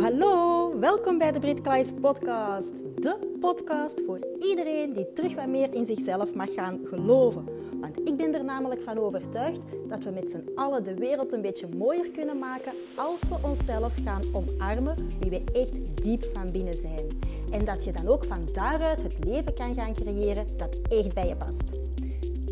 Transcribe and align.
hallo. 0.00 0.78
Welkom 0.78 1.18
bij 1.18 1.32
de 1.32 1.38
Brit 1.38 1.60
Klaes 1.60 1.92
podcast. 2.00 2.72
De 2.94 3.36
podcast 3.40 4.00
voor 4.06 4.18
iedereen 4.38 4.92
die 4.92 5.12
terug 5.12 5.34
wat 5.34 5.46
meer 5.46 5.74
in 5.74 5.84
zichzelf 5.86 6.34
mag 6.34 6.54
gaan 6.54 6.80
geloven. 6.84 7.44
Want 7.80 7.98
ik 8.08 8.16
ben 8.16 8.34
er 8.34 8.44
namelijk 8.44 8.82
van 8.82 8.98
overtuigd 8.98 9.60
dat 9.88 10.04
we 10.04 10.10
met 10.10 10.30
z'n 10.30 10.50
allen 10.54 10.84
de 10.84 10.94
wereld 10.94 11.32
een 11.32 11.40
beetje 11.40 11.68
mooier 11.76 12.10
kunnen 12.10 12.38
maken 12.38 12.72
als 12.96 13.20
we 13.28 13.36
onszelf 13.42 13.94
gaan 14.04 14.22
omarmen 14.32 14.96
wie 15.20 15.30
we 15.30 15.42
echt 15.52 16.02
diep 16.02 16.24
van 16.32 16.52
binnen 16.52 16.76
zijn. 16.76 17.18
En 17.50 17.64
dat 17.64 17.84
je 17.84 17.92
dan 17.92 18.08
ook 18.08 18.24
van 18.24 18.48
daaruit 18.52 19.02
het 19.02 19.24
leven 19.24 19.54
kan 19.54 19.74
gaan 19.74 19.94
creëren 19.94 20.46
dat 20.56 20.80
echt 20.88 21.14
bij 21.14 21.28
je 21.28 21.36
past. 21.36 21.72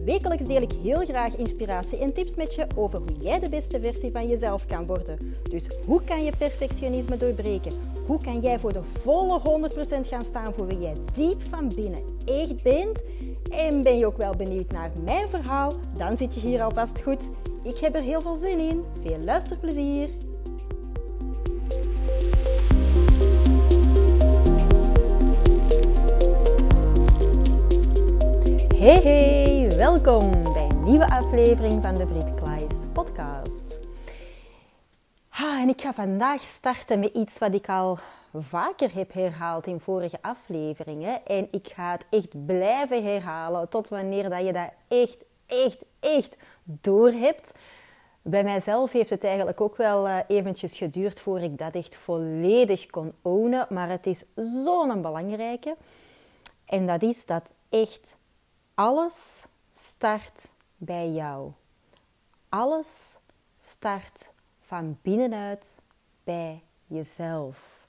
Wekelijks 0.05 0.46
deel 0.46 0.62
ik 0.62 0.73
heel 0.83 1.05
graag 1.05 1.37
inspiratie 1.37 1.99
en 1.99 2.12
tips 2.12 2.35
met 2.35 2.55
je 2.55 2.67
over 2.75 2.99
hoe 2.99 3.17
jij 3.21 3.39
de 3.39 3.49
beste 3.49 3.81
versie 3.81 4.11
van 4.11 4.29
jezelf 4.29 4.67
kan 4.67 4.87
worden. 4.87 5.35
Dus 5.49 5.69
hoe 5.87 6.05
kan 6.05 6.25
je 6.25 6.32
perfectionisme 6.39 7.17
doorbreken? 7.17 7.72
Hoe 8.07 8.21
kan 8.21 8.41
jij 8.41 8.58
voor 8.58 8.72
de 8.72 8.82
volle 8.82 9.41
100% 10.05 10.08
gaan 10.08 10.25
staan 10.25 10.53
voor 10.53 10.67
wie 10.67 10.79
jij 10.79 10.96
diep 11.13 11.43
van 11.50 11.72
binnen 11.75 12.03
echt 12.25 12.63
bent? 12.63 13.03
En 13.49 13.82
ben 13.82 13.99
je 13.99 14.07
ook 14.07 14.17
wel 14.17 14.36
benieuwd 14.36 14.71
naar 14.71 14.91
mijn 15.05 15.29
verhaal? 15.29 15.72
Dan 15.96 16.17
zit 16.17 16.35
je 16.35 16.41
hier 16.41 16.63
alvast 16.63 17.00
goed. 17.03 17.30
Ik 17.63 17.79
heb 17.79 17.94
er 17.94 18.03
heel 18.03 18.21
veel 18.21 18.36
zin 18.36 18.58
in. 18.58 18.85
Veel 19.03 19.19
luisterplezier! 19.19 20.08
Hey 28.79 29.00
hey, 29.03 29.47
welkom 29.79 30.53
bij 30.53 30.68
een 30.68 30.85
nieuwe 30.85 31.11
aflevering 31.11 31.82
van 31.82 31.95
de 31.95 32.05
Brit 32.05 32.34
Klaes 32.34 32.78
podcast. 32.92 33.78
Ah, 35.28 35.61
en 35.61 35.69
ik 35.69 35.81
ga 35.81 35.92
vandaag 35.92 36.42
starten 36.42 36.98
met 36.98 37.14
iets 37.14 37.39
wat 37.39 37.55
ik 37.55 37.69
al 37.69 37.98
vaker 38.34 38.94
heb 38.94 39.12
herhaald 39.12 39.67
in 39.67 39.80
vorige 39.80 40.19
afleveringen. 40.20 41.27
En 41.27 41.48
ik 41.50 41.69
ga 41.69 41.91
het 41.91 42.06
echt 42.11 42.47
blijven 42.47 43.05
herhalen 43.05 43.69
tot 43.69 43.89
wanneer 43.89 44.30
dat 44.30 44.47
je 44.47 44.52
dat 44.52 44.70
echt, 44.89 45.25
echt, 45.47 45.84
echt 46.00 46.36
door 46.64 47.11
hebt. 47.11 47.55
Bij 48.22 48.45
mijzelf 48.45 48.92
heeft 48.92 49.11
het 49.11 49.24
eigenlijk 49.24 49.61
ook 49.61 49.77
wel 49.77 50.06
uh, 50.06 50.19
eventjes 50.28 50.77
geduurd 50.77 51.20
voor 51.20 51.41
ik 51.41 51.58
dat 51.58 51.74
echt 51.74 51.97
volledig 51.97 52.86
kon 52.86 53.12
ownen. 53.22 53.67
Maar 53.70 53.89
het 53.89 54.06
is 54.06 54.24
zo'n 54.36 55.02
belangrijke. 55.02 55.77
En 56.64 56.86
dat 56.86 57.02
is 57.02 57.27
dat 57.27 57.52
echt 57.69 58.17
alles 58.74 59.47
start 59.78 60.48
bij 60.76 61.10
jou. 61.10 61.52
Alles 62.48 63.14
start 63.60 64.30
van 64.60 64.98
binnenuit 65.02 65.78
bij 66.24 66.62
jezelf. 66.86 67.86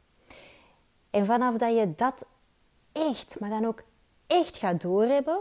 En 1.09 1.25
vanaf 1.25 1.55
dat 1.55 1.75
je 1.75 1.93
dat 1.95 2.25
echt, 2.91 3.39
maar 3.39 3.49
dan 3.49 3.65
ook 3.65 3.83
echt 4.27 4.57
gaat 4.57 4.81
doorhebben 4.81 5.39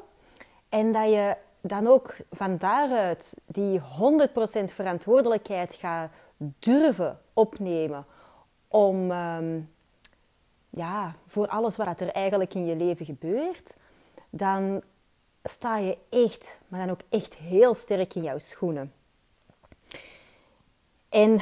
en 0.68 0.92
dat 0.92 1.10
je 1.10 1.36
dan 1.60 1.86
ook 1.86 2.16
van 2.30 2.58
daaruit 2.58 3.36
die 3.46 3.80
100% 3.80 3.82
verantwoordelijkheid 4.72 5.74
gaat 5.74 6.10
durven 6.58 7.20
opnemen 7.32 8.06
om 8.68 9.10
um, 9.10 9.72
ja, 10.70 11.14
voor 11.26 11.48
alles 11.48 11.76
wat 11.76 12.00
er 12.00 12.08
eigenlijk 12.08 12.54
in 12.54 12.66
je 12.66 12.76
leven 12.76 13.06
gebeurt, 13.06 13.76
dan 14.30 14.82
sta 15.42 15.78
je 15.78 15.98
echt, 16.10 16.60
maar 16.68 16.80
dan 16.80 16.90
ook 16.90 17.02
echt 17.08 17.34
heel 17.34 17.74
sterk 17.74 18.14
in 18.14 18.22
jouw 18.22 18.38
schoenen. 18.38 18.92
En 21.08 21.40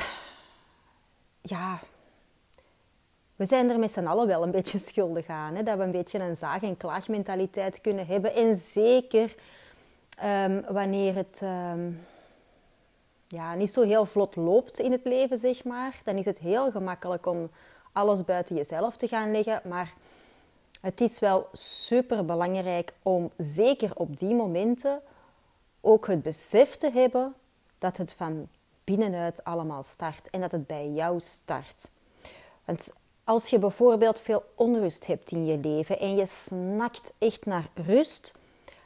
ja, 1.41 1.81
we 3.37 3.45
zijn 3.45 3.71
er 3.71 3.79
met 3.79 3.93
z'n 3.93 4.07
allen 4.07 4.27
wel 4.27 4.43
een 4.43 4.51
beetje 4.51 4.79
schuldig 4.79 5.27
aan. 5.27 5.55
Hè? 5.55 5.63
Dat 5.63 5.77
we 5.77 5.83
een 5.83 5.91
beetje 5.91 6.19
een 6.19 6.37
zaag- 6.37 6.63
en 6.63 6.77
klaagmentaliteit 6.77 7.81
kunnen 7.81 8.07
hebben. 8.07 8.35
En 8.35 8.57
zeker 8.57 9.35
um, 10.25 10.65
wanneer 10.69 11.15
het 11.15 11.41
um, 11.43 12.07
ja, 13.29 13.55
niet 13.55 13.73
zo 13.73 13.83
heel 13.83 14.07
vlot 14.07 14.37
loopt 14.37 14.79
in 14.79 14.93
het 14.93 15.05
leven, 15.05 15.39
zeg 15.39 15.65
maar. 15.65 16.01
Dan 16.05 16.17
is 16.17 16.25
het 16.25 16.39
heel 16.39 16.71
gemakkelijk 16.71 17.27
om 17.27 17.51
alles 17.93 18.25
buiten 18.25 18.57
jezelf 18.57 18.97
te 18.97 19.09
gaan 19.09 19.31
leggen. 19.31 19.61
Maar 19.65 19.93
het 20.87 21.01
is 21.01 21.19
wel 21.19 21.49
super 21.53 22.25
belangrijk 22.25 22.95
om 23.03 23.31
zeker 23.37 23.91
op 23.95 24.19
die 24.19 24.35
momenten 24.35 25.01
ook 25.81 26.07
het 26.07 26.23
besef 26.23 26.77
te 26.77 26.91
hebben 26.91 27.35
dat 27.79 27.97
het 27.97 28.13
van 28.13 28.49
binnenuit 28.85 29.45
allemaal 29.45 29.83
start 29.83 30.31
en 30.31 30.41
dat 30.41 30.53
het 30.53 30.67
bij 30.67 30.91
jou 30.91 31.21
start. 31.21 31.91
Want 32.65 32.93
als 33.25 33.49
je 33.49 33.59
bijvoorbeeld 33.59 34.21
veel 34.21 34.45
onrust 34.55 35.07
hebt 35.07 35.31
in 35.31 35.47
je 35.47 35.59
leven 35.59 35.99
en 35.99 36.15
je 36.15 36.27
snakt 36.27 37.13
echt 37.19 37.47
naar 37.47 37.69
rust, 37.75 38.35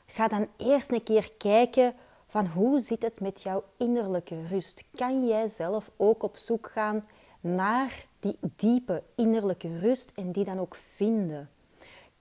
ga 0.06 0.28
dan 0.28 0.48
eerst 0.56 0.90
een 0.90 1.02
keer 1.02 1.32
kijken 1.38 1.94
van 2.28 2.46
hoe 2.46 2.80
zit 2.80 3.02
het 3.02 3.20
met 3.20 3.42
jouw 3.42 3.64
innerlijke 3.76 4.46
rust. 4.46 4.84
Kan 4.94 5.26
jij 5.26 5.48
zelf 5.48 5.90
ook 5.96 6.22
op 6.22 6.36
zoek 6.36 6.70
gaan 6.72 7.04
naar 7.40 8.06
die 8.20 8.36
diepe 8.40 9.02
innerlijke 9.14 9.78
rust 9.78 10.12
en 10.14 10.32
die 10.32 10.44
dan 10.44 10.58
ook 10.58 10.76
vinden? 10.94 11.50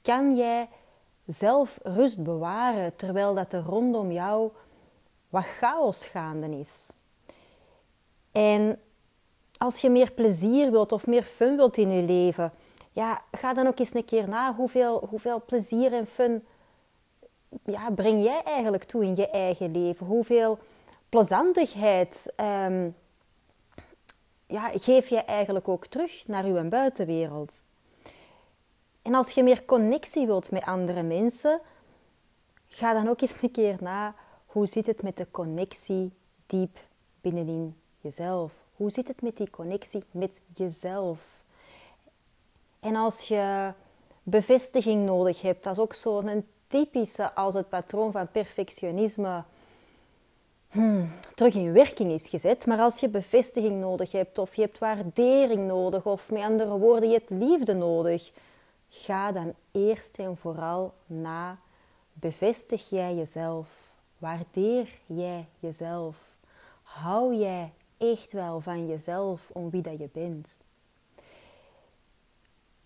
Kan 0.01 0.35
jij 0.35 0.69
zelf 1.25 1.79
rust 1.83 2.23
bewaren 2.23 2.95
terwijl 2.95 3.33
dat 3.33 3.53
er 3.53 3.63
rondom 3.63 4.11
jou 4.11 4.51
wat 5.29 5.45
chaos 5.45 6.03
gaande 6.05 6.59
is? 6.59 6.89
En 8.31 8.79
als 9.57 9.81
je 9.81 9.89
meer 9.89 10.11
plezier 10.11 10.71
wilt 10.71 10.91
of 10.91 11.07
meer 11.07 11.23
fun 11.23 11.55
wilt 11.55 11.77
in 11.77 11.91
je 11.91 12.03
leven, 12.03 12.51
ja, 12.91 13.21
ga 13.31 13.53
dan 13.53 13.67
ook 13.67 13.79
eens 13.79 13.93
een 13.93 14.05
keer 14.05 14.29
na 14.29 14.55
hoeveel, 14.55 15.05
hoeveel 15.09 15.41
plezier 15.45 15.93
en 15.93 16.07
fun 16.07 16.45
ja, 17.63 17.91
breng 17.91 18.23
jij 18.23 18.43
eigenlijk 18.43 18.83
toe 18.83 19.03
in 19.03 19.15
je 19.15 19.29
eigen 19.29 19.71
leven? 19.71 20.05
Hoeveel 20.05 20.57
plezantigheid 21.09 22.33
um, 22.37 22.95
ja, 24.47 24.71
geef 24.73 25.07
je 25.07 25.23
eigenlijk 25.23 25.67
ook 25.67 25.85
terug 25.85 26.27
naar 26.27 26.43
uw 26.43 26.69
buitenwereld? 26.69 27.61
En 29.09 29.15
als 29.15 29.31
je 29.31 29.43
meer 29.43 29.65
connectie 29.65 30.25
wilt 30.25 30.51
met 30.51 30.63
andere 30.63 31.03
mensen, 31.03 31.59
ga 32.67 32.93
dan 32.93 33.07
ook 33.07 33.21
eens 33.21 33.41
een 33.41 33.51
keer 33.51 33.77
na 33.79 34.15
hoe 34.45 34.67
zit 34.67 34.85
het 34.85 35.03
met 35.03 35.17
de 35.17 35.27
connectie 35.31 36.11
diep 36.45 36.77
binnenin 37.21 37.75
jezelf. 38.01 38.53
Hoe 38.75 38.91
zit 38.91 39.07
het 39.07 39.21
met 39.21 39.37
die 39.37 39.49
connectie 39.49 40.03
met 40.11 40.41
jezelf? 40.55 41.19
En 42.79 42.95
als 42.95 43.27
je 43.27 43.73
bevestiging 44.23 45.05
nodig 45.05 45.41
hebt, 45.41 45.63
dat 45.63 45.73
is 45.73 45.79
ook 45.79 45.93
zo'n 45.93 46.47
typische 46.67 47.33
als 47.33 47.53
het 47.53 47.69
patroon 47.69 48.11
van 48.11 48.31
perfectionisme 48.31 49.43
hmm, 50.69 51.11
terug 51.35 51.53
in 51.53 51.73
werking 51.73 52.11
is 52.11 52.27
gezet. 52.27 52.65
Maar 52.65 52.79
als 52.79 52.99
je 52.99 53.09
bevestiging 53.09 53.79
nodig 53.79 54.11
hebt, 54.11 54.37
of 54.37 54.55
je 54.55 54.61
hebt 54.61 54.79
waardering 54.79 55.67
nodig, 55.67 56.05
of 56.05 56.31
met 56.31 56.41
andere 56.41 56.77
woorden, 56.77 57.09
je 57.09 57.15
hebt 57.15 57.29
liefde 57.29 57.73
nodig, 57.73 58.31
Ga 58.89 59.31
dan 59.31 59.53
eerst 59.71 60.17
en 60.17 60.37
vooral 60.37 60.93
na. 61.05 61.57
Bevestig 62.13 62.89
jij 62.89 63.15
jezelf? 63.15 63.67
Waardeer 64.17 64.99
jij 65.05 65.47
jezelf? 65.59 66.15
Hou 66.83 67.35
jij 67.35 67.73
echt 67.97 68.31
wel 68.31 68.59
van 68.61 68.87
jezelf 68.87 69.49
om 69.53 69.69
wie 69.69 69.81
dat 69.81 69.99
je 69.99 70.09
bent? 70.13 70.49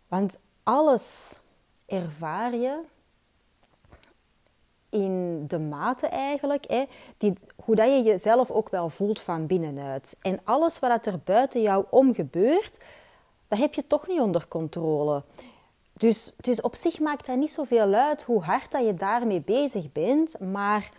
Want 0.07 0.39
alles 0.63 1.37
ervaar 1.85 2.55
je 2.55 2.81
in 4.89 5.47
de 5.47 5.59
mate 5.59 6.07
eigenlijk, 6.07 6.65
hè, 6.67 6.83
die, 7.17 7.33
hoe 7.65 7.75
dat 7.75 7.87
je 7.87 8.01
jezelf 8.01 8.51
ook 8.51 8.69
wel 8.69 8.89
voelt 8.89 9.21
van 9.21 9.47
binnenuit. 9.47 10.17
En 10.21 10.39
alles 10.43 10.79
wat 10.79 11.05
er 11.05 11.19
buiten 11.23 11.61
jou 11.61 11.85
om 11.89 12.13
gebeurt, 12.13 12.79
dat 13.47 13.59
heb 13.59 13.73
je 13.73 13.87
toch 13.87 14.07
niet 14.07 14.19
onder 14.19 14.47
controle. 14.47 15.23
Dus, 15.93 16.33
dus 16.37 16.61
op 16.61 16.75
zich 16.75 16.99
maakt 16.99 17.25
dat 17.25 17.37
niet 17.37 17.51
zoveel 17.51 17.93
uit 17.93 18.23
hoe 18.23 18.43
hard 18.43 18.71
dat 18.71 18.85
je 18.85 18.93
daarmee 18.93 19.41
bezig 19.41 19.91
bent. 19.91 20.39
Maar 20.39 20.91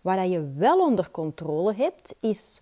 wat 0.00 0.30
je 0.30 0.52
wel 0.56 0.80
onder 0.80 1.10
controle 1.10 1.74
hebt, 1.74 2.14
is 2.20 2.60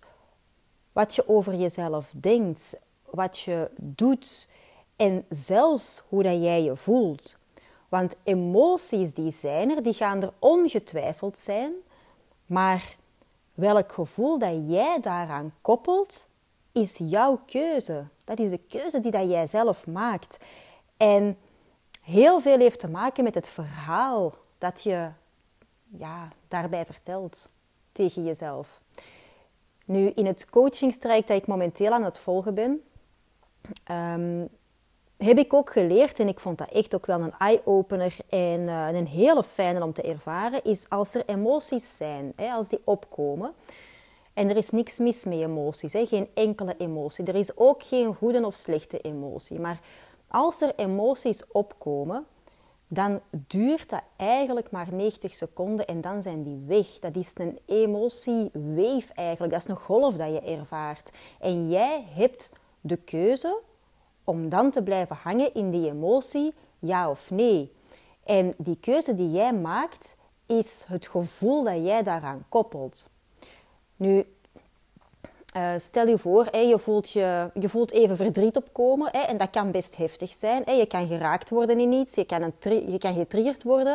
wat 0.91 1.15
je 1.15 1.29
over 1.29 1.55
jezelf 1.55 2.11
denkt, 2.15 2.75
wat 3.09 3.39
je 3.39 3.69
doet 3.75 4.47
en 4.95 5.25
zelfs 5.29 6.01
hoe 6.09 6.23
dat 6.23 6.41
jij 6.41 6.63
je 6.63 6.75
voelt. 6.75 7.37
Want 7.89 8.15
emoties 8.23 9.13
die 9.13 9.31
zijn 9.31 9.75
er, 9.75 9.83
die 9.83 9.93
gaan 9.93 10.21
er 10.21 10.33
ongetwijfeld 10.39 11.37
zijn. 11.37 11.71
Maar 12.45 12.95
welk 13.53 13.91
gevoel 13.91 14.39
dat 14.39 14.55
jij 14.67 14.97
daaraan 15.01 15.53
koppelt, 15.61 16.27
is 16.71 16.97
jouw 16.97 17.39
keuze. 17.45 18.03
Dat 18.23 18.39
is 18.39 18.49
de 18.49 18.59
keuze 18.69 18.99
die 18.99 19.11
dat 19.11 19.29
jij 19.29 19.47
zelf 19.47 19.87
maakt. 19.87 20.37
En 20.97 21.37
heel 22.03 22.41
veel 22.41 22.57
heeft 22.57 22.79
te 22.79 22.87
maken 22.87 23.23
met 23.23 23.35
het 23.35 23.47
verhaal 23.47 24.33
dat 24.57 24.83
je 24.83 25.09
ja, 25.97 26.27
daarbij 26.47 26.85
vertelt 26.85 27.49
tegen 27.91 28.23
jezelf. 28.23 28.81
Nu, 29.85 30.09
in 30.09 30.25
het 30.25 30.49
coachingstraject 30.49 31.27
dat 31.27 31.37
ik 31.37 31.47
momenteel 31.47 31.91
aan 31.91 32.03
het 32.03 32.17
volgen 32.17 32.53
ben, 32.53 32.83
ehm, 33.83 34.45
heb 35.17 35.37
ik 35.37 35.53
ook 35.53 35.71
geleerd, 35.71 36.19
en 36.19 36.27
ik 36.27 36.39
vond 36.39 36.57
dat 36.57 36.71
echt 36.71 36.95
ook 36.95 37.05
wel 37.05 37.21
een 37.21 37.33
eye-opener 37.37 38.17
en 38.29 38.59
uh, 38.59 38.87
een 38.91 39.07
hele 39.07 39.43
fijne 39.43 39.83
om 39.83 39.93
te 39.93 40.01
ervaren, 40.01 40.63
is 40.63 40.89
als 40.89 41.13
er 41.13 41.23
emoties 41.25 41.97
zijn, 41.97 42.31
hè, 42.35 42.51
als 42.51 42.67
die 42.67 42.81
opkomen. 42.83 43.53
En 44.33 44.49
er 44.49 44.57
is 44.57 44.69
niks 44.69 44.97
mis 44.97 45.23
met 45.23 45.39
emoties, 45.39 45.93
hè, 45.93 46.05
geen 46.05 46.27
enkele 46.33 46.75
emotie. 46.77 47.25
Er 47.25 47.35
is 47.35 47.57
ook 47.57 47.83
geen 47.83 48.15
goede 48.15 48.45
of 48.45 48.55
slechte 48.55 49.01
emotie. 49.01 49.59
Maar 49.59 49.79
als 50.33 50.61
er 50.61 50.73
emoties 50.75 51.47
opkomen, 51.51 52.25
dan 52.87 53.21
duurt 53.29 53.89
dat 53.89 54.01
eigenlijk 54.15 54.71
maar 54.71 54.93
90 54.93 55.33
seconden 55.33 55.87
en 55.87 56.01
dan 56.01 56.21
zijn 56.21 56.43
die 56.43 56.63
weg. 56.67 56.99
Dat 56.99 57.15
is 57.15 57.31
een 57.35 57.59
emotieweef 57.65 59.09
eigenlijk. 59.09 59.53
Dat 59.53 59.61
is 59.61 59.67
een 59.67 59.75
golf 59.75 60.15
dat 60.15 60.33
je 60.33 60.41
ervaart. 60.41 61.11
En 61.39 61.69
jij 61.69 62.05
hebt 62.09 62.51
de 62.81 62.97
keuze 62.97 63.59
om 64.23 64.49
dan 64.49 64.71
te 64.71 64.83
blijven 64.83 65.15
hangen 65.15 65.53
in 65.53 65.71
die 65.71 65.89
emotie, 65.89 66.53
ja 66.79 67.09
of 67.09 67.31
nee. 67.31 67.71
En 68.23 68.53
die 68.57 68.77
keuze 68.79 69.15
die 69.15 69.31
jij 69.31 69.53
maakt, 69.53 70.15
is 70.45 70.85
het 70.87 71.07
gevoel 71.07 71.63
dat 71.63 71.85
jij 71.85 72.03
daaraan 72.03 72.45
koppelt. 72.49 73.09
Nu, 73.95 74.25
uh, 75.57 75.71
stel 75.77 76.07
je 76.07 76.17
voor, 76.17 76.55
je, 76.57 76.79
voelt 76.79 77.09
je, 77.09 77.49
je 77.59 77.69
voelt 77.69 77.91
even 77.91 78.17
verdriet 78.17 78.57
opkomen 78.57 79.09
hè, 79.11 79.19
en 79.19 79.37
dat 79.37 79.49
kan 79.49 79.71
best 79.71 79.95
heftig 79.97 80.33
zijn. 80.33 80.63
Je 80.77 80.85
kan 80.85 81.07
geraakt 81.07 81.49
worden 81.49 81.79
in 81.79 81.91
iets, 81.91 82.15
je 82.15 82.25
kan, 82.25 82.41
een 82.41 82.91
je 82.91 82.97
kan 82.97 83.13
getriggerd 83.13 83.63
worden. 83.63 83.93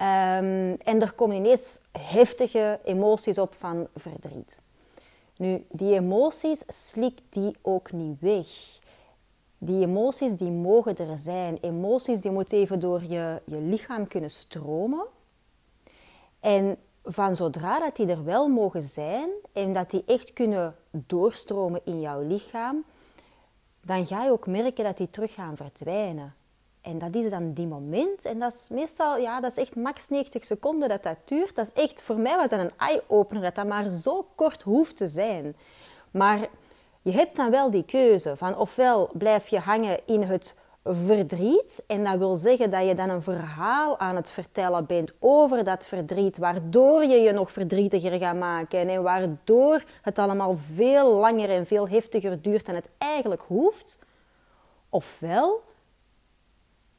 Um, 0.00 0.74
en 0.74 1.00
er 1.00 1.12
komen 1.12 1.36
ineens 1.36 1.80
heftige 1.98 2.80
emoties 2.84 3.38
op 3.38 3.54
van 3.58 3.88
verdriet. 3.96 4.60
Nu, 5.36 5.64
die 5.70 5.94
emoties 5.94 6.62
slikt 6.66 7.22
die 7.28 7.56
ook 7.62 7.92
niet 7.92 8.20
weg. 8.20 8.46
Die 9.58 9.82
emoties 9.82 10.36
die 10.36 10.50
mogen 10.50 10.96
er 10.96 11.18
zijn. 11.18 11.58
Emoties 11.60 12.20
die 12.20 12.30
moeten 12.30 12.58
even 12.58 12.80
door 12.80 13.02
je, 13.02 13.42
je 13.44 13.60
lichaam 13.60 14.08
kunnen 14.08 14.30
stromen. 14.30 15.06
En 16.40 16.76
van 17.04 17.36
zodra 17.36 17.78
dat 17.78 17.96
die 17.96 18.06
er 18.06 18.24
wel 18.24 18.48
mogen 18.48 18.82
zijn 18.82 19.28
en 19.52 19.72
dat 19.72 19.90
die 19.90 20.02
echt 20.06 20.32
kunnen 20.32 20.76
doorstromen 20.90 21.80
in 21.84 22.00
jouw 22.00 22.20
lichaam, 22.20 22.84
dan 23.80 24.06
ga 24.06 24.24
je 24.24 24.30
ook 24.30 24.46
merken 24.46 24.84
dat 24.84 24.96
die 24.96 25.10
terug 25.10 25.34
gaan 25.34 25.56
verdwijnen. 25.56 26.34
En 26.80 26.98
dat 26.98 27.14
is 27.14 27.30
dan 27.30 27.52
die 27.52 27.66
moment. 27.66 28.24
En 28.24 28.38
dat 28.38 28.52
is 28.52 28.68
meestal, 28.68 29.18
ja, 29.18 29.40
dat 29.40 29.50
is 29.50 29.56
echt 29.56 29.76
max 29.76 30.08
90 30.08 30.44
seconden 30.44 30.88
dat 30.88 31.02
dat 31.02 31.16
duurt. 31.24 31.54
Dat 31.54 31.66
is 31.66 31.82
echt, 31.82 32.02
voor 32.02 32.18
mij 32.18 32.36
was 32.36 32.50
dat 32.50 32.60
een 32.60 32.72
eye-opener, 32.76 33.42
dat 33.42 33.54
dat 33.54 33.66
maar 33.66 33.90
zo 33.90 34.26
kort 34.34 34.62
hoeft 34.62 34.96
te 34.96 35.08
zijn. 35.08 35.56
Maar 36.10 36.48
je 37.02 37.12
hebt 37.12 37.36
dan 37.36 37.50
wel 37.50 37.70
die 37.70 37.84
keuze 37.84 38.36
van 38.36 38.58
ofwel 38.58 39.10
blijf 39.12 39.48
je 39.48 39.58
hangen 39.58 40.00
in 40.06 40.22
het 40.22 40.54
verdriet. 40.84 41.84
En 41.86 42.04
dat 42.04 42.18
wil 42.18 42.36
zeggen 42.36 42.70
dat 42.70 42.86
je 42.86 42.94
dan 42.94 43.10
een 43.10 43.22
verhaal 43.22 43.98
aan 43.98 44.16
het 44.16 44.30
vertellen 44.30 44.86
bent 44.86 45.12
over 45.18 45.64
dat 45.64 45.86
verdriet, 45.86 46.38
waardoor 46.38 47.04
je 47.04 47.16
je 47.16 47.32
nog 47.32 47.52
verdrietiger 47.52 48.18
gaat 48.18 48.36
maken 48.36 48.88
en 48.88 49.02
waardoor 49.02 49.82
het 50.02 50.18
allemaal 50.18 50.56
veel 50.74 51.14
langer 51.14 51.50
en 51.50 51.66
veel 51.66 51.88
heftiger 51.88 52.42
duurt 52.42 52.66
dan 52.66 52.74
het 52.74 52.88
eigenlijk 52.98 53.42
hoeft. 53.42 53.98
Ofwel 54.88 55.62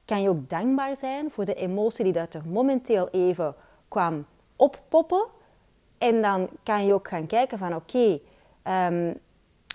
kan 0.06 0.22
je 0.22 0.30
ook 0.30 0.50
dankbaar 0.50 0.98
zijn 0.98 1.32
voor 1.32 1.46
de 1.46 1.54
emotie 1.56 2.04
die 2.04 2.14
dat 2.14 2.34
er 2.34 2.48
momenteel 2.48 3.10
even 3.10 3.56
kwam 3.88 4.26
oppoppen. 4.56 5.26
En 5.98 6.22
dan 6.22 6.50
kan 6.64 6.86
je 6.86 6.94
ook 6.94 7.08
gaan 7.08 7.28
kijken 7.28 7.58
van 7.58 7.76
oké, 7.76 8.20
ehm, 8.64 9.14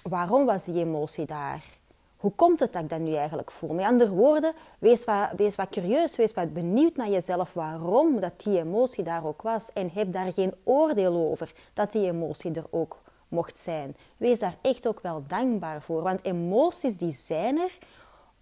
waarom 0.03 0.47
was 0.47 0.65
die 0.65 0.85
emotie 0.85 1.27
daar? 1.27 1.80
Hoe 2.21 2.33
komt 2.35 2.61
het 2.61 2.73
dat 2.73 2.83
ik 2.83 2.89
dat 2.89 2.99
nu 2.99 3.15
eigenlijk 3.15 3.51
voel? 3.51 3.73
Met 3.73 3.87
andere 3.87 4.11
woorden, 4.11 4.53
wees 4.79 5.05
wat, 5.05 5.29
wees 5.37 5.57
wat 5.57 5.69
curieus, 5.69 6.17
wees 6.17 6.35
wat 6.35 6.53
benieuwd 6.53 6.97
naar 6.97 7.09
jezelf 7.09 7.53
waarom 7.53 8.21
dat 8.21 8.33
die 8.37 8.59
emotie 8.59 9.05
daar 9.05 9.27
ook 9.27 9.43
was. 9.43 9.73
En 9.73 9.91
heb 9.95 10.13
daar 10.13 10.33
geen 10.33 10.55
oordeel 10.65 11.15
over 11.15 11.53
dat 11.75 11.93
die 11.93 12.07
emotie 12.07 12.55
er 12.55 12.67
ook 12.71 12.99
mocht 13.29 13.59
zijn. 13.59 13.97
Wees 14.17 14.39
daar 14.39 14.57
echt 14.61 14.89
ook 14.89 15.01
wel 15.01 15.23
dankbaar 15.27 15.83
voor, 15.83 16.03
want 16.03 16.25
emoties 16.25 16.97
die 16.97 17.13
zijn 17.13 17.59
er 17.59 17.79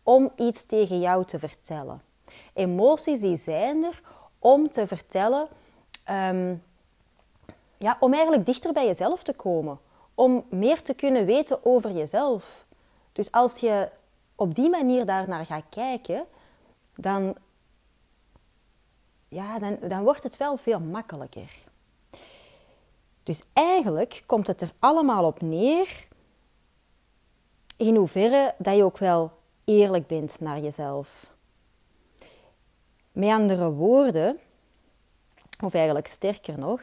om 0.02 0.30
iets 0.36 0.64
tegen 0.66 1.00
jou 1.00 1.24
te 1.24 1.38
vertellen. 1.38 2.02
Emoties 2.52 3.20
die 3.20 3.36
zijn 3.36 3.84
er 3.84 4.00
om 4.38 4.70
te 4.70 4.86
vertellen, 4.86 5.48
ehm, 6.04 6.54
ja, 7.76 7.96
om 8.00 8.12
eigenlijk 8.12 8.46
dichter 8.46 8.72
bij 8.72 8.86
jezelf 8.86 9.22
te 9.22 9.32
komen. 9.32 9.78
Om 10.14 10.44
meer 10.50 10.82
te 10.82 10.94
kunnen 10.94 11.24
weten 11.26 11.64
over 11.64 11.90
jezelf. 11.90 12.66
Dus 13.18 13.32
als 13.32 13.58
je 13.58 13.90
op 14.34 14.54
die 14.54 14.70
manier 14.70 15.06
daar 15.06 15.28
naar 15.28 15.46
gaat 15.46 15.64
kijken, 15.68 16.26
dan, 16.96 17.36
ja, 19.28 19.58
dan, 19.58 19.78
dan 19.88 20.02
wordt 20.02 20.22
het 20.22 20.36
wel 20.36 20.56
veel 20.56 20.80
makkelijker. 20.80 21.50
Dus 23.22 23.42
eigenlijk 23.52 24.22
komt 24.26 24.46
het 24.46 24.60
er 24.60 24.72
allemaal 24.78 25.24
op 25.24 25.40
neer 25.40 26.06
in 27.76 27.96
hoeverre 27.96 28.54
dat 28.58 28.76
je 28.76 28.84
ook 28.84 28.98
wel 28.98 29.32
eerlijk 29.64 30.06
bent 30.06 30.40
naar 30.40 30.60
jezelf. 30.60 31.34
Met 33.12 33.30
andere 33.30 33.70
woorden, 33.70 34.38
of 35.64 35.74
eigenlijk 35.74 36.06
sterker 36.06 36.58
nog, 36.58 36.82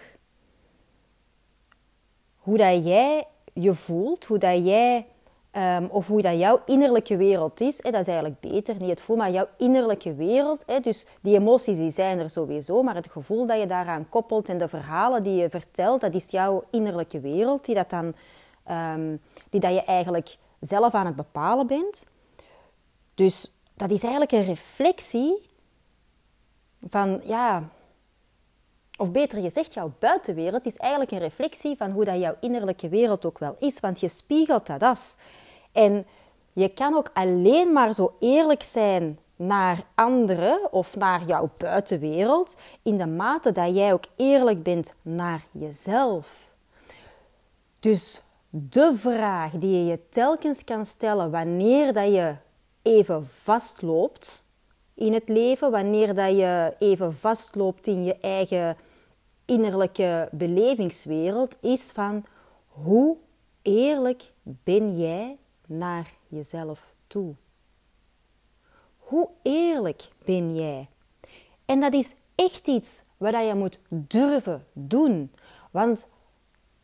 hoe 2.35 2.57
dat 2.57 2.85
jij 2.85 3.27
je 3.53 3.75
voelt, 3.75 4.25
hoe 4.25 4.37
dat 4.37 4.65
jij 4.65 5.07
Um, 5.57 5.85
of 5.85 6.07
hoe 6.07 6.21
dat 6.21 6.39
jouw 6.39 6.61
innerlijke 6.65 7.17
wereld 7.17 7.61
is, 7.61 7.83
hè, 7.83 7.91
dat 7.91 8.01
is 8.01 8.07
eigenlijk 8.07 8.39
beter, 8.39 8.75
niet 8.75 8.89
het 8.89 9.01
voel, 9.01 9.15
maar 9.15 9.31
jouw 9.31 9.47
innerlijke 9.57 10.13
wereld. 10.15 10.63
Hè, 10.65 10.79
dus 10.79 11.05
die 11.21 11.35
emoties 11.35 11.77
die 11.77 11.89
zijn 11.89 12.19
er 12.19 12.29
sowieso, 12.29 12.83
maar 12.83 12.95
het 12.95 13.11
gevoel 13.11 13.45
dat 13.45 13.59
je 13.59 13.67
daaraan 13.67 14.09
koppelt 14.09 14.49
en 14.49 14.57
de 14.57 14.67
verhalen 14.67 15.23
die 15.23 15.35
je 15.35 15.49
vertelt, 15.49 16.01
dat 16.01 16.13
is 16.13 16.29
jouw 16.29 16.63
innerlijke 16.71 17.19
wereld, 17.19 17.65
die, 17.65 17.75
dat, 17.75 17.89
dan, 17.89 18.13
um, 18.71 19.21
die 19.49 19.59
dat 19.59 19.73
je 19.73 19.83
eigenlijk 19.83 20.37
zelf 20.59 20.93
aan 20.93 21.05
het 21.05 21.15
bepalen 21.15 21.67
bent. 21.67 22.05
Dus 23.13 23.51
dat 23.73 23.91
is 23.91 24.01
eigenlijk 24.01 24.31
een 24.31 24.45
reflectie 24.45 25.49
van, 26.87 27.21
ja, 27.23 27.69
of 28.97 29.11
beter 29.11 29.41
gezegd, 29.41 29.73
jouw 29.73 29.91
buitenwereld 29.99 30.65
is 30.65 30.77
eigenlijk 30.77 31.11
een 31.11 31.19
reflectie 31.19 31.77
van 31.77 31.91
hoe 31.91 32.05
dat 32.05 32.19
jouw 32.19 32.35
innerlijke 32.39 32.89
wereld 32.89 33.25
ook 33.25 33.39
wel 33.39 33.55
is, 33.59 33.79
want 33.79 33.99
je 33.99 34.09
spiegelt 34.09 34.67
dat 34.67 34.83
af. 34.83 35.15
En 35.75 36.05
je 36.53 36.69
kan 36.69 36.95
ook 36.95 37.09
alleen 37.13 37.73
maar 37.73 37.93
zo 37.93 38.15
eerlijk 38.19 38.63
zijn 38.63 39.19
naar 39.35 39.83
anderen 39.95 40.73
of 40.73 40.95
naar 40.95 41.25
jouw 41.25 41.49
buitenwereld 41.57 42.57
in 42.81 42.97
de 42.97 43.05
mate 43.05 43.51
dat 43.51 43.75
jij 43.75 43.93
ook 43.93 44.05
eerlijk 44.15 44.63
bent 44.63 44.93
naar 45.01 45.45
jezelf. 45.51 46.51
Dus 47.79 48.21
de 48.49 48.93
vraag 48.95 49.51
die 49.51 49.71
je 49.71 49.85
je 49.85 50.09
telkens 50.09 50.63
kan 50.63 50.85
stellen 50.85 51.31
wanneer 51.31 51.93
dat 51.93 52.13
je 52.13 52.35
even 52.81 53.25
vastloopt 53.27 54.43
in 54.93 55.13
het 55.13 55.29
leven, 55.29 55.71
wanneer 55.71 56.15
dat 56.15 56.29
je 56.37 56.73
even 56.79 57.13
vastloopt 57.13 57.87
in 57.87 58.03
je 58.03 58.17
eigen 58.17 58.77
innerlijke 59.45 60.29
belevingswereld, 60.31 61.55
is 61.61 61.91
van 61.91 62.25
hoe 62.67 63.17
eerlijk 63.61 64.31
ben 64.43 64.97
jij 64.97 65.37
naar 65.67 66.13
jezelf 66.27 66.93
toe? 67.07 67.35
Hoe 68.97 69.29
eerlijk 69.41 70.09
ben 70.25 70.55
jij? 70.55 70.89
En 71.65 71.79
dat 71.79 71.93
is 71.93 72.15
echt 72.35 72.67
iets 72.67 73.01
wat 73.17 73.33
je 73.33 73.53
moet 73.55 73.79
durven 73.89 74.65
doen. 74.73 75.31
Want 75.71 76.07